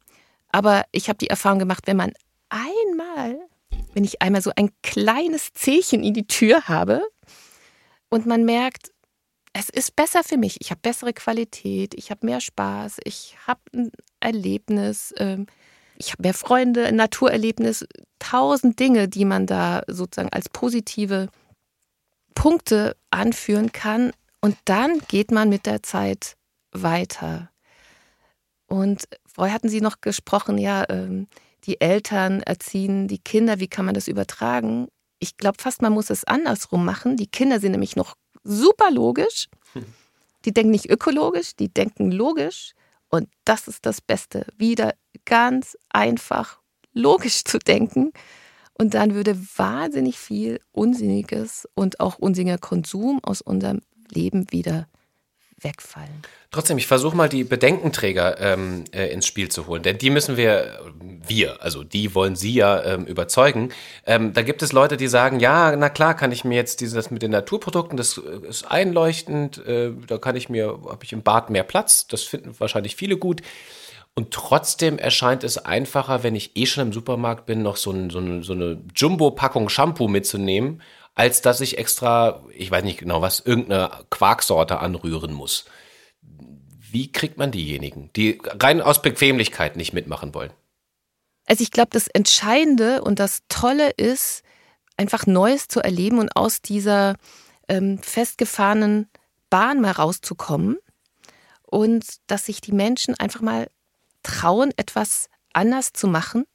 [0.51, 2.13] Aber ich habe die Erfahrung gemacht, wenn man
[2.49, 3.39] einmal,
[3.93, 7.03] wenn ich einmal so ein kleines Zehchen in die Tür habe
[8.09, 8.91] und man merkt,
[9.53, 13.59] es ist besser für mich, ich habe bessere Qualität, ich habe mehr Spaß, ich habe
[13.73, 13.91] ein
[14.21, 15.47] Erlebnis, ähm,
[15.97, 17.85] ich habe mehr Freunde, ein Naturerlebnis,
[18.19, 21.29] tausend Dinge, die man da sozusagen als positive
[22.33, 24.11] Punkte anführen kann.
[24.41, 26.35] Und dann geht man mit der Zeit
[26.71, 27.49] weiter.
[28.67, 31.27] Und vorher hatten Sie noch gesprochen, ja, ähm,
[31.65, 34.87] die Eltern erziehen die Kinder, wie kann man das übertragen?
[35.19, 37.17] Ich glaube fast, man muss es andersrum machen.
[37.17, 39.47] Die Kinder sind nämlich noch super logisch.
[40.45, 42.73] Die denken nicht ökologisch, die denken logisch.
[43.09, 44.47] Und das ist das Beste.
[44.57, 46.59] Wieder ganz einfach
[46.93, 48.11] logisch zu denken.
[48.73, 54.87] Und dann würde wahnsinnig viel Unsinniges und auch unsinniger Konsum aus unserem Leben wieder
[55.63, 56.23] wegfallen.
[56.49, 60.35] Trotzdem, ich versuche mal die Bedenkenträger ähm, äh, ins Spiel zu holen, denn die müssen
[60.35, 63.69] wir, wir, also die wollen Sie ja ähm, überzeugen.
[64.05, 67.11] Ähm, da gibt es Leute, die sagen, ja, na klar, kann ich mir jetzt dieses
[67.11, 71.23] mit den Naturprodukten, das äh, ist einleuchtend, äh, da kann ich mir, habe ich im
[71.23, 73.41] Bad mehr Platz, das finden wahrscheinlich viele gut.
[74.13, 78.09] Und trotzdem erscheint es einfacher, wenn ich eh schon im Supermarkt bin, noch so, ein,
[78.09, 80.81] so eine, so eine Jumbo-Packung Shampoo mitzunehmen
[81.13, 85.65] als dass ich extra, ich weiß nicht genau was, irgendeine Quarksorte anrühren muss.
[86.21, 90.51] Wie kriegt man diejenigen, die rein aus Bequemlichkeit nicht mitmachen wollen?
[91.47, 94.43] Also ich glaube, das Entscheidende und das Tolle ist,
[94.97, 97.15] einfach Neues zu erleben und aus dieser
[97.67, 99.09] ähm, festgefahrenen
[99.49, 100.77] Bahn mal rauszukommen
[101.63, 103.69] und dass sich die Menschen einfach mal
[104.23, 106.45] trauen, etwas anders zu machen.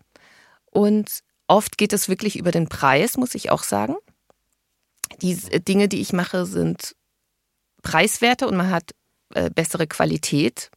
[0.66, 3.96] Und oft geht es wirklich über den Preis, muss ich auch sagen.
[5.22, 6.94] Die Dinge, die ich mache, sind
[7.82, 8.92] preiswerter und man hat
[9.34, 10.70] äh, bessere Qualität.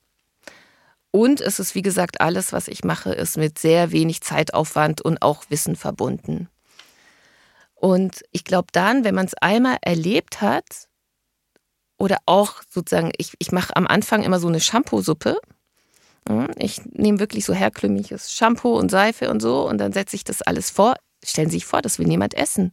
[1.11, 5.21] Und es ist, wie gesagt, alles, was ich mache, ist mit sehr wenig Zeitaufwand und
[5.23, 6.49] auch Wissen verbunden.
[7.73, 10.89] Und ich glaube dann, wenn man es einmal erlebt hat,
[11.99, 15.39] oder auch sozusagen, ich, ich mache am Anfang immer so eine Shampoo-Suppe.
[16.57, 20.41] Ich nehme wirklich so herkömmliches Shampoo und Seife und so und dann setze ich das
[20.41, 20.95] alles vor.
[21.23, 22.71] Stellen Sie sich vor, das will niemand essen.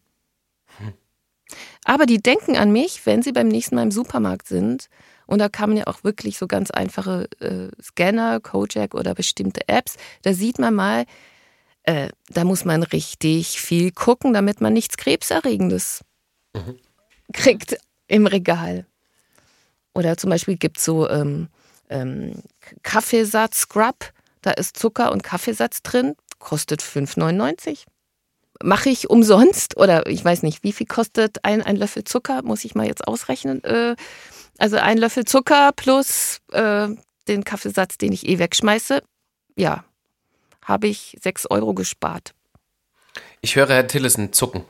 [1.84, 4.88] Aber die denken an mich, wenn sie beim nächsten Mal im Supermarkt sind.
[5.26, 9.68] Und da kann man ja auch wirklich so ganz einfache äh, Scanner, Kojak oder bestimmte
[9.68, 9.96] Apps.
[10.22, 11.04] Da sieht man mal,
[11.84, 16.04] äh, da muss man richtig viel gucken, damit man nichts Krebserregendes
[16.54, 16.76] mhm.
[17.32, 17.76] kriegt
[18.08, 18.86] im Regal.
[19.94, 21.48] Oder zum Beispiel gibt es so ähm,
[21.88, 22.42] ähm,
[22.82, 24.12] Kaffeesatz-Scrub.
[24.42, 27.84] Da ist Zucker und Kaffeesatz drin, kostet 5,99
[28.62, 32.64] mache ich umsonst oder ich weiß nicht, wie viel kostet ein, ein Löffel Zucker, muss
[32.64, 33.62] ich mal jetzt ausrechnen.
[33.64, 33.96] Äh,
[34.58, 36.88] Also ein Löffel Zucker plus äh,
[37.28, 39.02] den Kaffeesatz, den ich eh wegschmeiße.
[39.56, 39.84] Ja,
[40.62, 42.32] habe ich sechs Euro gespart.
[43.40, 44.64] Ich höre Herr Tillesen zucken.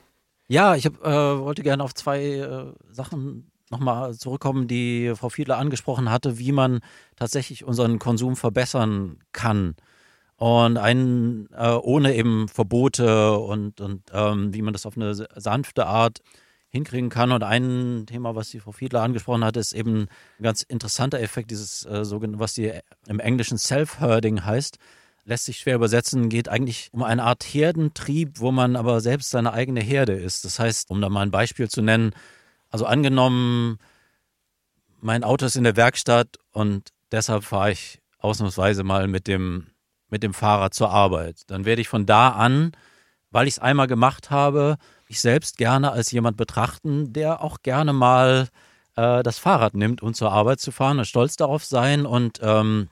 [0.48, 5.58] Ja, ich hab, äh, wollte gerne auf zwei äh, Sachen nochmal zurückkommen, die Frau Fiedler
[5.58, 6.80] angesprochen hatte, wie man
[7.16, 9.74] tatsächlich unseren Konsum verbessern kann.
[10.36, 15.86] Und einen äh, ohne eben Verbote und, und ähm, wie man das auf eine sanfte
[15.86, 16.20] Art
[16.70, 17.32] hinkriegen kann.
[17.32, 21.50] Und ein Thema, was die Frau Fiedler angesprochen hat, ist eben ein ganz interessanter Effekt,
[21.50, 22.04] dieses äh,
[22.38, 22.72] was die
[23.08, 24.78] im Englischen Self-Herding heißt.
[25.24, 29.52] Lässt sich schwer übersetzen, geht eigentlich um eine Art Herdentrieb, wo man aber selbst seine
[29.52, 30.44] eigene Herde ist.
[30.44, 32.12] Das heißt, um da mal ein Beispiel zu nennen,
[32.76, 33.78] also angenommen,
[35.00, 39.68] mein Auto ist in der Werkstatt und deshalb fahre ich ausnahmsweise mal mit dem,
[40.10, 41.44] mit dem Fahrrad zur Arbeit.
[41.46, 42.72] Dann werde ich von da an,
[43.30, 44.76] weil ich es einmal gemacht habe,
[45.08, 48.48] mich selbst gerne als jemand betrachten, der auch gerne mal
[48.94, 52.90] äh, das Fahrrad nimmt, um zur Arbeit zu fahren und stolz darauf sein und ähm,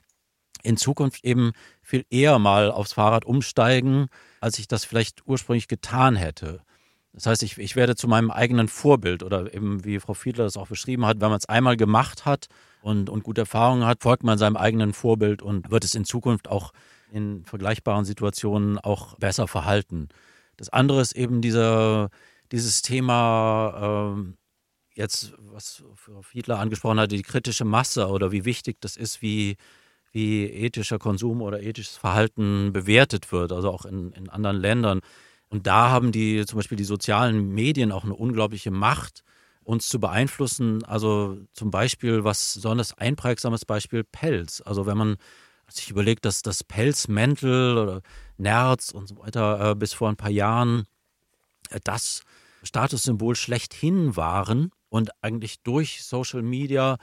[0.63, 1.51] in Zukunft eben
[1.83, 4.07] viel eher mal aufs Fahrrad umsteigen,
[4.41, 6.63] als ich das vielleicht ursprünglich getan hätte.
[7.15, 10.57] Das heißt, ich, ich werde zu meinem eigenen Vorbild oder eben, wie Frau Fiedler das
[10.57, 12.47] auch beschrieben hat, wenn man es einmal gemacht hat
[12.81, 16.49] und, und gute Erfahrungen hat, folgt man seinem eigenen Vorbild und wird es in Zukunft
[16.49, 16.73] auch
[17.13, 20.09] in vergleichbaren Situationen auch besser verhalten.
[20.57, 22.09] Das andere ist eben dieser,
[22.51, 24.35] dieses Thema, ähm,
[24.93, 29.55] jetzt, was Frau Fiedler angesprochen hat, die kritische Masse oder wie wichtig das ist, wie,
[30.11, 34.99] wie ethischer Konsum oder ethisches Verhalten bewertet wird, also auch in, in anderen Ländern.
[35.49, 39.23] Und da haben die zum Beispiel die sozialen Medien auch eine unglaubliche Macht,
[39.63, 40.83] uns zu beeinflussen.
[40.85, 44.61] Also zum Beispiel, was besonders einprägsames Beispiel Pelz.
[44.65, 45.17] Also wenn man
[45.67, 48.01] sich überlegt, dass das Pelzmäntel oder
[48.37, 50.83] Nerz und so weiter äh, bis vor ein paar Jahren
[51.69, 52.23] äh, das
[52.63, 56.97] Statussymbol schlechthin waren und eigentlich durch Social Media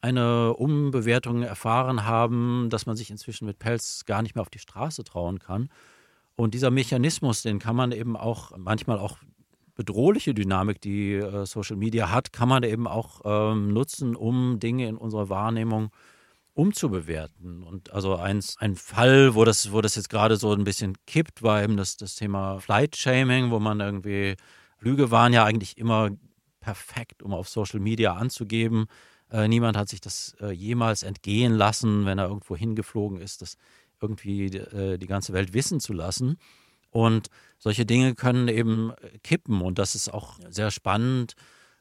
[0.00, 4.60] eine Umbewertung erfahren haben, dass man sich inzwischen mit Pelz gar nicht mehr auf die
[4.60, 5.70] Straße trauen kann.
[6.38, 9.18] Und dieser Mechanismus, den kann man eben auch manchmal auch
[9.74, 14.86] bedrohliche Dynamik, die äh, Social Media hat, kann man eben auch ähm, nutzen, um Dinge
[14.86, 15.90] in unserer Wahrnehmung
[16.54, 17.64] umzubewerten.
[17.64, 21.42] Und also eins, ein Fall, wo das, wo das jetzt gerade so ein bisschen kippt,
[21.42, 24.36] war eben das, das Thema Flight Shaming, wo man irgendwie,
[24.78, 26.10] Lüge waren ja eigentlich immer
[26.60, 28.86] perfekt, um auf Social Media anzugeben.
[29.32, 33.42] Äh, niemand hat sich das äh, jemals entgehen lassen, wenn er irgendwo hingeflogen ist.
[33.42, 33.56] Das
[34.00, 36.38] irgendwie äh, die ganze Welt wissen zu lassen.
[36.90, 39.60] Und solche Dinge können eben kippen.
[39.60, 41.34] Und das ist auch sehr spannend,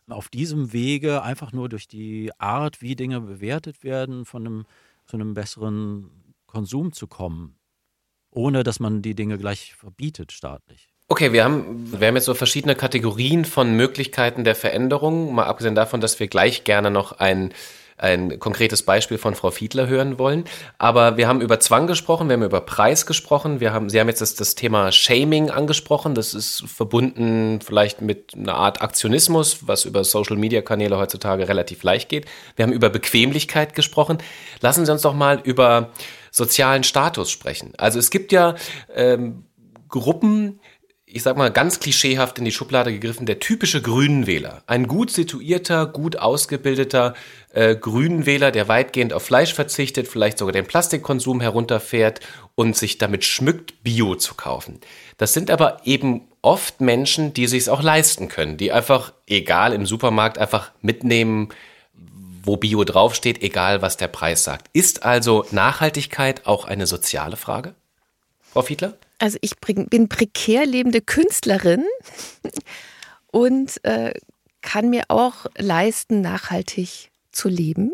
[0.10, 4.66] auf diesem Wege einfach nur durch die Art, wie Dinge bewertet werden, von einem,
[5.06, 7.58] zu einem besseren Konsum zu kommen,
[8.32, 10.94] ohne dass man die Dinge gleich verbietet staatlich.
[11.10, 15.76] Okay, wir haben, wir haben jetzt so verschiedene Kategorien von Möglichkeiten der Veränderung, mal abgesehen
[15.76, 17.54] davon, dass wir gleich gerne noch ein
[17.98, 20.46] ein konkretes Beispiel von Frau Fiedler hören wollen.
[20.78, 24.08] Aber wir haben über Zwang gesprochen, wir haben über Preis gesprochen, wir haben, Sie haben
[24.08, 26.14] jetzt das, das Thema Shaming angesprochen.
[26.14, 31.82] Das ist verbunden vielleicht mit einer Art Aktionismus, was über Social Media Kanäle heutzutage relativ
[31.82, 32.28] leicht geht.
[32.56, 34.20] Wir haben über Bequemlichkeit gesprochen.
[34.62, 35.92] Lassen Sie uns doch mal über
[36.32, 37.74] sozialen Status sprechen.
[37.78, 38.56] Also es gibt ja
[38.94, 39.46] ähm,
[39.90, 40.60] Gruppen,
[41.10, 44.62] ich sag mal ganz klischeehaft in die Schublade gegriffen, der typische Grünenwähler.
[44.68, 47.14] Ein gut situierter, gut ausgebildeter
[47.54, 52.20] äh, Grünenwähler, der weitgehend auf Fleisch verzichtet, vielleicht sogar den Plastikkonsum herunterfährt
[52.56, 54.82] und sich damit schmückt, Bio zu kaufen.
[55.16, 59.72] Das sind aber eben oft Menschen, die sich es auch leisten können, die einfach, egal
[59.72, 61.50] im Supermarkt, einfach mitnehmen,
[62.44, 64.68] wo Bio draufsteht, egal was der Preis sagt.
[64.74, 67.76] Ist also Nachhaltigkeit auch eine soziale Frage?
[68.42, 68.94] Frau Fiedler?
[69.20, 71.84] Also ich bin prekär lebende Künstlerin
[73.32, 74.14] und äh,
[74.62, 77.94] kann mir auch leisten, nachhaltig zu leben.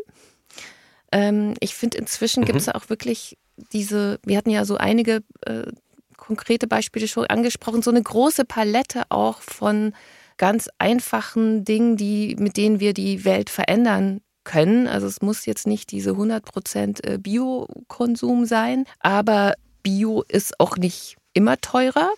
[1.12, 2.46] Ähm, ich finde, inzwischen mhm.
[2.46, 3.38] gibt es auch wirklich
[3.72, 5.72] diese, wir hatten ja so einige äh,
[6.18, 9.94] konkrete Beispiele schon angesprochen, so eine große Palette auch von
[10.38, 14.88] ganz einfachen Dingen, die, mit denen wir die Welt verändern können.
[14.88, 21.18] Also es muss jetzt nicht diese 100% äh, Bio-Konsum sein, aber Bio ist auch nicht
[21.34, 22.12] immer teurer.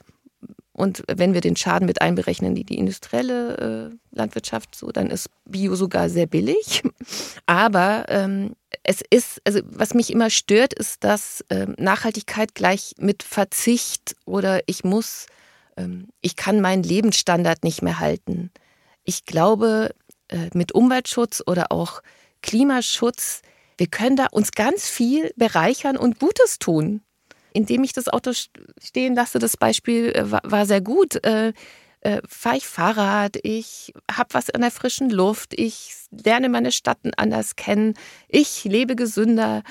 [0.71, 5.29] Und wenn wir den Schaden mit einberechnen, die die industrielle äh, Landwirtschaft so, dann ist
[5.45, 6.83] Bio sogar sehr billig.
[7.45, 13.23] Aber ähm, es ist, also was mich immer stört, ist, dass ähm, Nachhaltigkeit gleich mit
[13.23, 15.27] Verzicht oder ich muss,
[15.77, 18.51] ähm, ich kann meinen Lebensstandard nicht mehr halten.
[19.05, 19.95] Ich glaube,
[20.27, 22.01] äh, mit Umweltschutz oder auch
[22.41, 23.43] Klimaschutz,
[23.77, 27.01] wir können da uns ganz viel bereichern und Gutes tun
[27.55, 31.23] indem ich das Auto stehen lasse, das Beispiel äh, war, war sehr gut.
[31.25, 31.53] Äh,
[32.01, 36.99] äh, fahre ich Fahrrad, ich habe was an der frischen Luft, ich lerne meine Stadt
[37.17, 37.95] anders kennen,
[38.27, 39.63] ich lebe gesünder.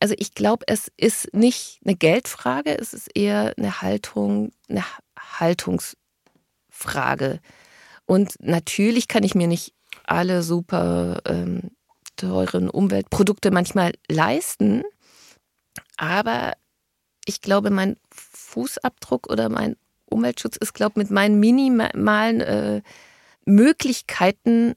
[0.00, 4.84] Also ich glaube, es ist nicht eine Geldfrage, es ist eher eine Haltung, eine
[5.18, 7.40] Haltungsfrage.
[8.06, 11.70] Und natürlich kann ich mir nicht alle super ähm,
[12.16, 14.84] teuren Umweltprodukte manchmal leisten,
[15.96, 16.54] aber
[17.26, 22.82] ich glaube, mein Fußabdruck oder mein Umweltschutz ist, glaube ich, mit meinen minimalen äh,
[23.44, 24.74] Möglichkeiten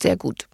[0.00, 0.48] sehr gut.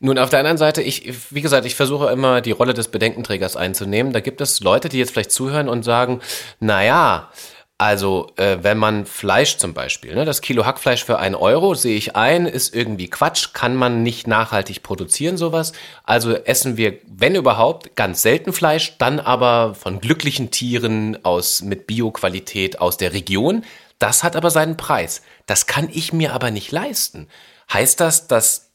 [0.00, 3.56] Nun, auf der anderen Seite, ich, wie gesagt, ich versuche immer die Rolle des Bedenkenträgers
[3.56, 4.12] einzunehmen.
[4.12, 6.20] Da gibt es Leute, die jetzt vielleicht zuhören und sagen,
[6.58, 7.30] naja,
[7.76, 11.96] also, äh, wenn man Fleisch zum Beispiel, ne, das Kilo Hackfleisch für einen Euro, sehe
[11.96, 15.72] ich ein, ist irgendwie Quatsch, kann man nicht nachhaltig produzieren, sowas.
[16.04, 21.88] Also essen wir, wenn überhaupt, ganz selten Fleisch, dann aber von glücklichen Tieren aus, mit
[21.88, 23.64] Bioqualität aus der Region.
[23.98, 25.22] Das hat aber seinen Preis.
[25.46, 27.26] Das kann ich mir aber nicht leisten.
[27.72, 28.70] Heißt das, dass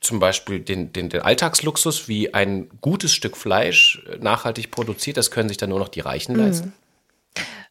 [0.00, 5.30] zum Beispiel den, den, den Alltagsluxus wie ein gutes Stück Fleisch äh, nachhaltig produziert, das
[5.30, 6.68] können sich dann nur noch die Reichen leisten?
[6.68, 6.72] Mhm.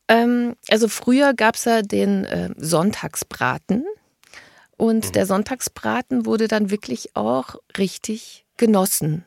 [0.07, 3.85] Ähm, also früher gab es ja den äh, Sonntagsbraten.
[4.77, 5.11] Und mhm.
[5.13, 9.25] der Sonntagsbraten wurde dann wirklich auch richtig genossen.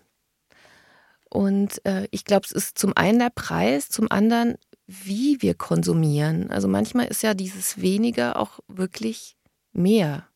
[1.29, 6.51] Und äh, ich glaube, es ist zum einen der Preis, zum anderen, wie wir konsumieren.
[6.51, 9.37] Also manchmal ist ja dieses weniger auch wirklich
[9.73, 10.27] mehr.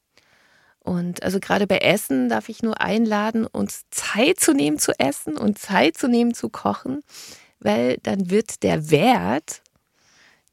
[0.79, 5.37] Und also gerade bei Essen darf ich nur einladen, uns Zeit zu nehmen zu essen
[5.37, 7.03] und Zeit zu nehmen zu kochen,
[7.59, 9.63] weil dann wird der Wert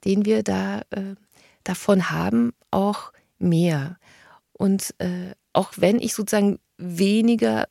[0.06, 1.16] den wir da äh,
[1.64, 3.98] davon haben, auch mehr.
[4.54, 7.68] Und äh, auch wenn ich sozusagen weniger,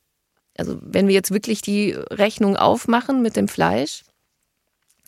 [0.56, 4.02] also wenn wir jetzt wirklich die Rechnung aufmachen mit dem Fleisch,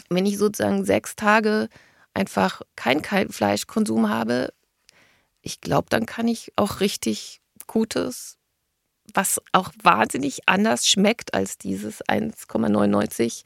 [0.08, 1.68] wenn ich sozusagen sechs Tage
[2.14, 4.52] einfach kein Fleischkonsum habe,
[5.40, 8.38] ich glaube, dann kann ich auch richtig Gutes,
[9.14, 13.42] was auch wahnsinnig anders schmeckt als dieses 1,99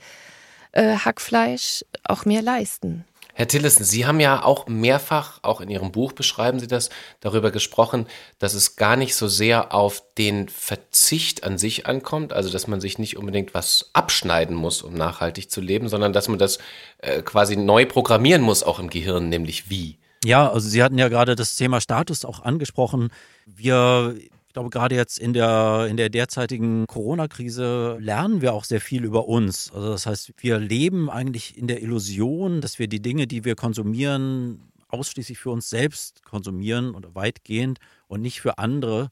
[0.72, 3.04] äh, Hackfleisch, auch mehr leisten.
[3.38, 6.88] Herr Tillissen, Sie haben ja auch mehrfach, auch in Ihrem Buch beschreiben Sie das,
[7.20, 8.06] darüber gesprochen,
[8.38, 12.80] dass es gar nicht so sehr auf den Verzicht an sich ankommt, also dass man
[12.80, 16.58] sich nicht unbedingt was abschneiden muss, um nachhaltig zu leben, sondern dass man das
[16.96, 19.98] äh, quasi neu programmieren muss, auch im Gehirn, nämlich wie.
[20.24, 23.10] Ja, also Sie hatten ja gerade das Thema Status auch angesprochen.
[23.44, 24.16] Wir
[24.56, 29.28] glaube, gerade jetzt in der, in der derzeitigen Corona-Krise lernen wir auch sehr viel über
[29.28, 29.70] uns.
[29.70, 33.54] Also das heißt, wir leben eigentlich in der Illusion, dass wir die Dinge, die wir
[33.54, 39.10] konsumieren, ausschließlich für uns selbst konsumieren oder weitgehend und nicht für andere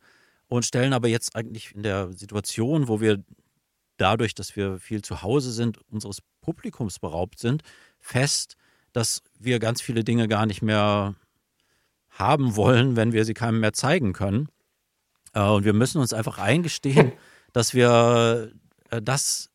[0.48, 3.22] und stellen aber jetzt eigentlich in der Situation, wo wir
[3.98, 7.62] dadurch, dass wir viel zu Hause sind, unseres Publikums beraubt sind,
[8.00, 8.56] fest,
[8.94, 11.16] dass wir ganz viele Dinge gar nicht mehr
[12.08, 14.48] haben wollen, wenn wir sie keinem mehr zeigen können.
[15.34, 17.12] Äh, und wir müssen uns einfach eingestehen,
[17.52, 18.52] dass wir
[18.90, 19.50] äh, das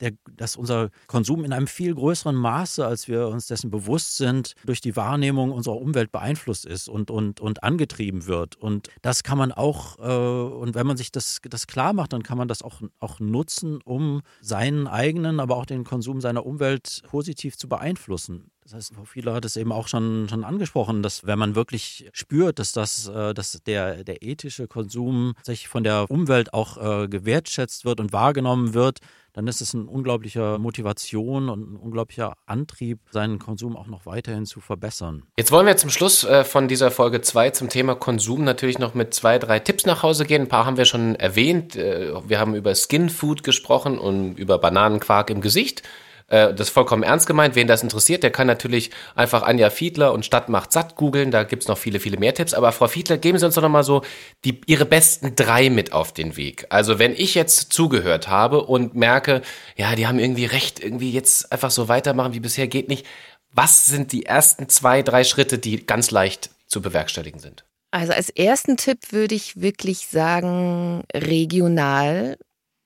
[0.00, 4.54] der, dass unser Konsum in einem viel größeren Maße, als wir uns dessen bewusst sind,
[4.64, 8.56] durch die Wahrnehmung unserer Umwelt beeinflusst ist und, und, und angetrieben wird.
[8.56, 12.22] Und das kann man auch, äh, und wenn man sich das, das klar macht, dann
[12.22, 17.02] kann man das auch, auch nutzen, um seinen eigenen, aber auch den Konsum seiner Umwelt
[17.08, 18.50] positiv zu beeinflussen.
[18.70, 22.08] Das heißt, Frau Fiedler hat es eben auch schon, schon angesprochen, dass wenn man wirklich
[22.12, 27.08] spürt, dass das, äh, dass der, der ethische Konsum sich von der Umwelt auch äh,
[27.08, 29.00] gewertschätzt wird und wahrgenommen wird,
[29.32, 34.46] dann ist es eine unglaubliche Motivation und ein unglaublicher Antrieb, seinen Konsum auch noch weiterhin
[34.46, 35.24] zu verbessern.
[35.36, 38.94] Jetzt wollen wir zum Schluss äh, von dieser Folge 2 zum Thema Konsum natürlich noch
[38.94, 40.42] mit zwei, drei Tipps nach Hause gehen.
[40.42, 41.74] Ein paar haben wir schon erwähnt.
[41.76, 45.82] Wir haben über Skin Food gesprochen und über Bananenquark im Gesicht.
[46.30, 47.54] Äh, das ist vollkommen ernst gemeint.
[47.54, 51.30] Wen das interessiert, der kann natürlich einfach Anja Fiedler und Stadt macht satt googeln.
[51.30, 52.54] Da gibt's noch viele, viele mehr Tipps.
[52.54, 54.02] Aber Frau Fiedler, geben Sie uns doch nochmal so
[54.44, 56.66] die, Ihre besten drei mit auf den Weg.
[56.70, 59.42] Also wenn ich jetzt zugehört habe und merke,
[59.76, 63.04] ja, die haben irgendwie recht, irgendwie jetzt einfach so weitermachen wie bisher geht nicht.
[63.52, 67.64] Was sind die ersten zwei, drei Schritte, die ganz leicht zu bewerkstelligen sind?
[67.90, 72.38] Also als ersten Tipp würde ich wirklich sagen, regional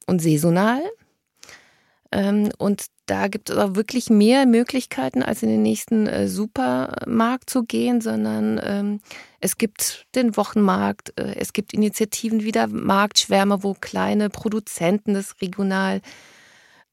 [0.07, 0.83] und saisonal.
[2.11, 7.51] Ähm, und da gibt es auch wirklich mehr Möglichkeiten, als in den nächsten äh, Supermarkt
[7.51, 9.01] zu gehen, sondern ähm,
[9.41, 15.41] es gibt den Wochenmarkt, äh, es gibt Initiativen wie der Marktschwärme, wo kleine Produzenten das
[15.43, 16.01] regional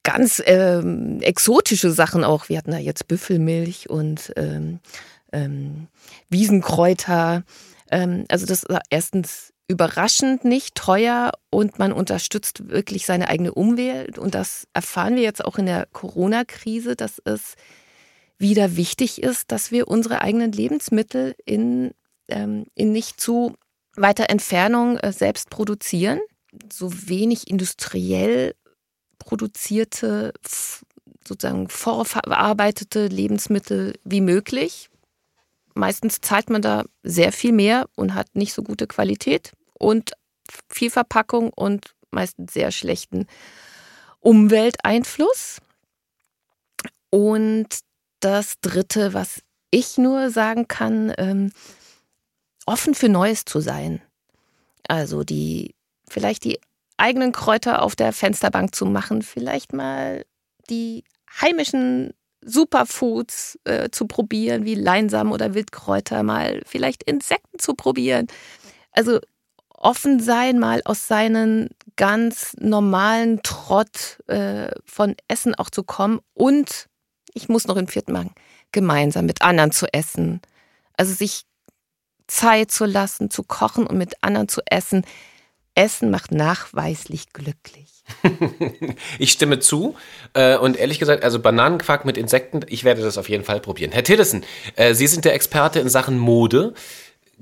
[0.02, 4.80] ganz ähm, exotische Sachen auch, wir hatten da jetzt Büffelmilch und ähm,
[5.32, 5.86] ähm,
[6.28, 7.44] Wiesenkräuter.
[7.90, 14.18] Ähm, also das ist erstens überraschend nicht teuer und man unterstützt wirklich seine eigene Umwelt.
[14.18, 17.54] Und das erfahren wir jetzt auch in der Corona-Krise, dass es
[18.38, 21.92] wieder wichtig ist, dass wir unsere eigenen Lebensmittel in
[22.28, 23.54] ähm, in nicht zu
[23.94, 26.20] weiter Entfernung äh, selbst produzieren.
[26.72, 28.54] So wenig industriell
[29.18, 30.32] produzierte,
[31.26, 34.90] sozusagen vorverarbeitete Lebensmittel wie möglich.
[35.74, 40.12] Meistens zahlt man da sehr viel mehr und hat nicht so gute Qualität und
[40.68, 43.26] viel Verpackung und meistens sehr schlechten
[44.20, 45.58] Umwelteinfluss.
[47.10, 47.68] Und
[48.20, 51.52] das Dritte, was ich nur sagen kann, ähm,
[52.66, 54.00] offen für Neues zu sein.
[54.86, 55.74] Also die,
[56.08, 56.60] vielleicht die
[56.96, 60.24] eigenen Kräuter auf der Fensterbank zu machen, vielleicht mal
[60.70, 61.04] die
[61.40, 62.12] heimischen
[62.44, 68.26] Superfoods äh, zu probieren, wie Leinsamen oder Wildkräuter, mal vielleicht Insekten zu probieren.
[68.92, 69.20] Also
[69.68, 76.88] offen sein, mal aus seinen ganz normalen Trott äh, von Essen auch zu kommen und,
[77.34, 78.34] ich muss noch im vierten machen,
[78.70, 80.40] gemeinsam mit anderen zu essen.
[80.96, 81.44] Also sich
[82.26, 85.04] Zeit zu lassen, zu kochen und mit anderen zu essen.
[85.74, 88.01] Essen macht nachweislich glücklich.
[89.18, 89.96] ich stimme zu.
[90.34, 93.92] Äh, und ehrlich gesagt, also Bananenquark mit Insekten, ich werde das auf jeden Fall probieren.
[93.92, 94.44] Herr Tillissen,
[94.76, 96.74] äh, Sie sind der Experte in Sachen Mode.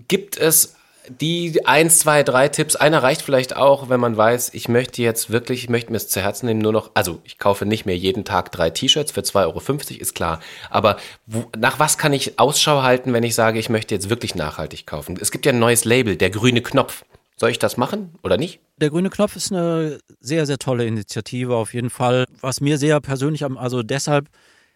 [0.09, 0.75] Gibt es
[1.09, 2.77] die eins, zwei, drei Tipps.
[2.77, 6.09] Einer reicht vielleicht auch, wenn man weiß, ich möchte jetzt wirklich, ich möchte mir es
[6.09, 9.23] zu Herzen nehmen, nur noch, also ich kaufe nicht mehr jeden Tag drei T-Shirts für
[9.23, 10.41] 2,50 Euro, ist klar.
[10.69, 14.35] Aber wo, nach was kann ich Ausschau halten, wenn ich sage, ich möchte jetzt wirklich
[14.35, 15.19] nachhaltig kaufen?
[15.21, 17.05] Es gibt ja ein neues Label, der grüne Knopf.
[17.41, 18.61] Soll ich das machen oder nicht?
[18.77, 22.27] Der grüne Knopf ist eine sehr, sehr tolle Initiative auf jeden Fall.
[22.43, 24.29] Was mir sehr persönlich, also deshalb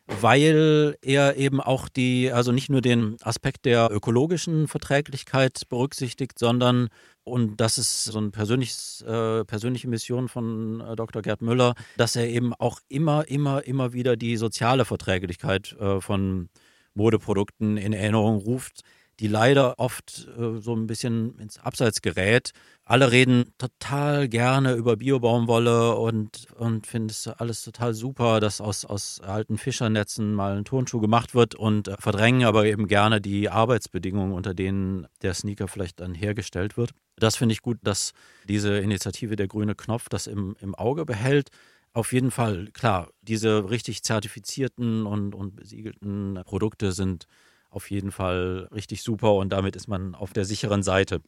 [0.07, 6.89] weil er eben auch die, also nicht nur den Aspekt der ökologischen Verträglichkeit berücksichtigt, sondern,
[7.23, 11.23] und das ist so eine äh, persönliche Mission von äh, Dr.
[11.23, 16.51] Gerd Müller, dass er eben auch immer, immer, immer wieder die soziale Verträglichkeit äh, von
[16.93, 18.83] Modeprodukten in Erinnerung ruft
[19.21, 22.51] die leider oft äh, so ein bisschen ins Abseits gerät.
[22.85, 28.85] Alle reden total gerne über Biobaumwolle und, und finden es alles total super, dass aus,
[28.85, 33.49] aus alten Fischernetzen mal ein Turnschuh gemacht wird und äh, verdrängen aber eben gerne die
[33.49, 36.91] Arbeitsbedingungen, unter denen der Sneaker vielleicht dann hergestellt wird.
[37.17, 38.13] Das finde ich gut, dass
[38.49, 41.51] diese Initiative der grüne Knopf das im, im Auge behält.
[41.93, 47.29] Auf jeden Fall, klar, diese richtig zertifizierten und, und besiegelten Produkte sind
[47.75, 51.21] auf jeden Fall richtig super und damit ist man auf der sicheren Seite.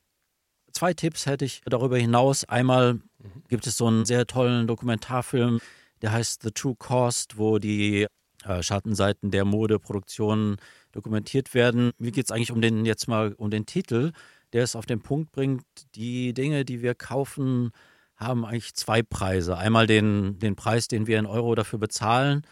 [0.73, 2.45] Zwei Tipps hätte ich darüber hinaus.
[2.45, 3.03] Einmal mhm.
[3.49, 5.59] gibt es so einen sehr tollen Dokumentarfilm,
[6.03, 8.07] der heißt The True Cost, wo die
[8.45, 10.57] äh, Schattenseiten der Modeproduktion
[10.93, 11.91] dokumentiert werden.
[11.99, 14.13] Mir geht es eigentlich um den jetzt mal um den Titel,
[14.53, 17.73] der es auf den Punkt bringt, die Dinge, die wir kaufen,
[18.17, 19.59] haben eigentlich zwei Preise.
[19.59, 22.43] Einmal den, den Preis, den wir in Euro dafür bezahlen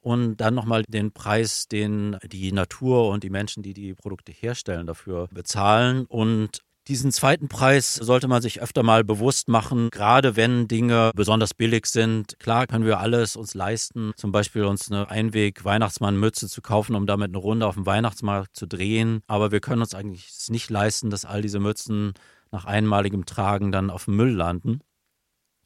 [0.00, 4.86] und dann nochmal den Preis, den die Natur und die Menschen, die die Produkte herstellen,
[4.86, 6.06] dafür bezahlen.
[6.06, 11.52] Und diesen zweiten Preis sollte man sich öfter mal bewusst machen, gerade wenn Dinge besonders
[11.52, 12.38] billig sind.
[12.38, 17.28] Klar können wir alles uns leisten, zum Beispiel uns eine Einweg-Weihnachtsmann-Mütze zu kaufen, um damit
[17.28, 19.20] eine Runde auf dem Weihnachtsmarkt zu drehen.
[19.26, 22.14] Aber wir können uns eigentlich nicht leisten, dass all diese Mützen
[22.50, 24.80] nach einmaligem Tragen dann auf dem Müll landen.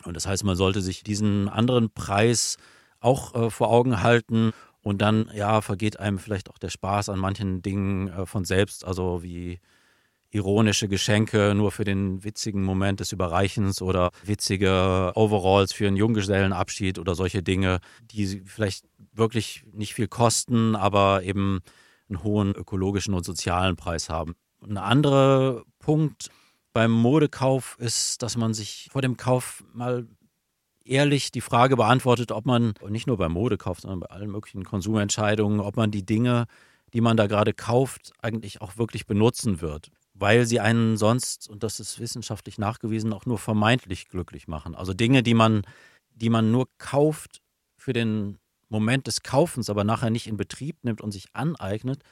[0.05, 2.57] Und das heißt, man sollte sich diesen anderen Preis
[3.03, 4.53] auch äh, vor Augen halten.
[4.83, 8.85] Und dann, ja, vergeht einem vielleicht auch der Spaß an manchen Dingen äh, von selbst,
[8.85, 9.61] also wie
[10.33, 16.99] ironische Geschenke nur für den witzigen Moment des Überreichens oder witzige Overalls für einen Junggesellenabschied
[16.99, 17.81] oder solche Dinge,
[18.11, 21.61] die vielleicht wirklich nicht viel kosten, aber eben
[22.09, 24.35] einen hohen ökologischen und sozialen Preis haben.
[24.63, 26.31] Ein anderer Punkt
[26.73, 30.07] beim Modekauf ist, dass man sich vor dem Kauf mal
[30.85, 35.61] ehrlich die Frage beantwortet, ob man nicht nur beim Modekauf, sondern bei allen möglichen Konsumentscheidungen,
[35.61, 36.47] ob man die Dinge,
[36.93, 39.91] die man da gerade kauft, eigentlich auch wirklich benutzen wird.
[40.15, 44.75] Weil sie einen sonst, und das ist wissenschaftlich nachgewiesen, auch nur vermeintlich glücklich machen.
[44.75, 45.63] Also Dinge, die man,
[46.15, 47.41] die man nur kauft
[47.77, 52.03] für den Moment des Kaufens, aber nachher nicht in Betrieb nimmt und sich aneignet,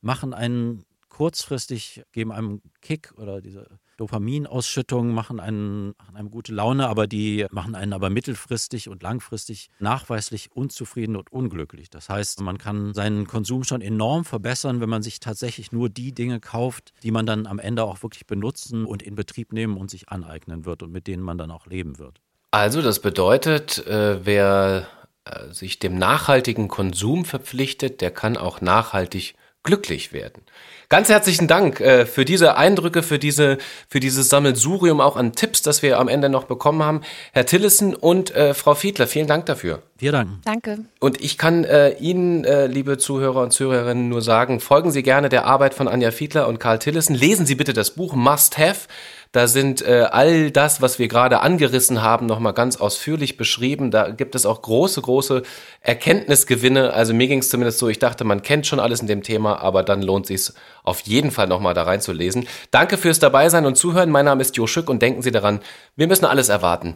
[0.00, 0.84] machen einen
[1.18, 3.66] kurzfristig, geben einem Kick oder diese
[3.96, 9.68] Dopaminausschüttungen machen einen, machen einem gute Laune, aber die machen einen aber mittelfristig und langfristig
[9.80, 11.90] nachweislich unzufrieden und unglücklich.
[11.90, 16.14] Das heißt, man kann seinen Konsum schon enorm verbessern, wenn man sich tatsächlich nur die
[16.14, 19.90] Dinge kauft, die man dann am Ende auch wirklich benutzen und in Betrieb nehmen und
[19.90, 22.20] sich aneignen wird und mit denen man dann auch leben wird.
[22.52, 24.86] Also das bedeutet, äh, wer
[25.24, 30.42] äh, sich dem nachhaltigen Konsum verpflichtet, der kann auch nachhaltig glücklich werden.
[30.88, 35.62] Ganz herzlichen Dank äh, für diese Eindrücke, für diese, für dieses Sammelsurium auch an Tipps,
[35.62, 37.02] das wir am Ende noch bekommen haben.
[37.32, 39.82] Herr Tillissen und äh, Frau Fiedler, vielen Dank dafür.
[40.00, 40.40] Wir danken.
[40.44, 40.78] Danke.
[41.00, 45.28] Und ich kann äh, Ihnen, äh, liebe Zuhörer und Zuhörerinnen, nur sagen, folgen Sie gerne
[45.28, 47.16] der Arbeit von Anja Fiedler und Karl Tillissen.
[47.16, 48.86] Lesen Sie bitte das Buch Must Have.
[49.32, 53.90] Da sind äh, all das, was wir gerade angerissen haben, nochmal ganz ausführlich beschrieben.
[53.90, 55.42] Da gibt es auch große, große
[55.80, 56.92] Erkenntnisgewinne.
[56.92, 59.60] Also mir ging es zumindest so, ich dachte, man kennt schon alles in dem Thema,
[59.60, 60.52] aber dann lohnt sich
[60.84, 62.46] auf jeden Fall nochmal da reinzulesen.
[62.70, 64.10] Danke fürs Dabeisein und Zuhören.
[64.10, 65.58] Mein Name ist Jo Schück und denken Sie daran,
[65.96, 66.94] wir müssen alles erwarten.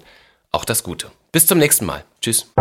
[0.52, 1.08] Auch das Gute.
[1.32, 2.04] Bis zum nächsten Mal.
[2.20, 2.52] Tschüss.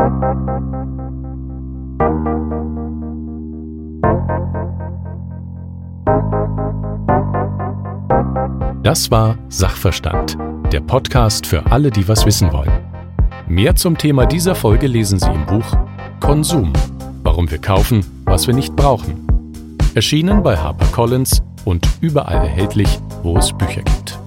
[8.81, 10.37] Das war Sachverstand,
[10.71, 12.71] der Podcast für alle, die was wissen wollen.
[13.45, 15.77] Mehr zum Thema dieser Folge lesen Sie im Buch
[16.21, 16.71] Konsum,
[17.23, 19.27] warum wir kaufen, was wir nicht brauchen.
[19.95, 24.17] Erschienen bei HarperCollins und überall erhältlich, wo es Bücher gibt.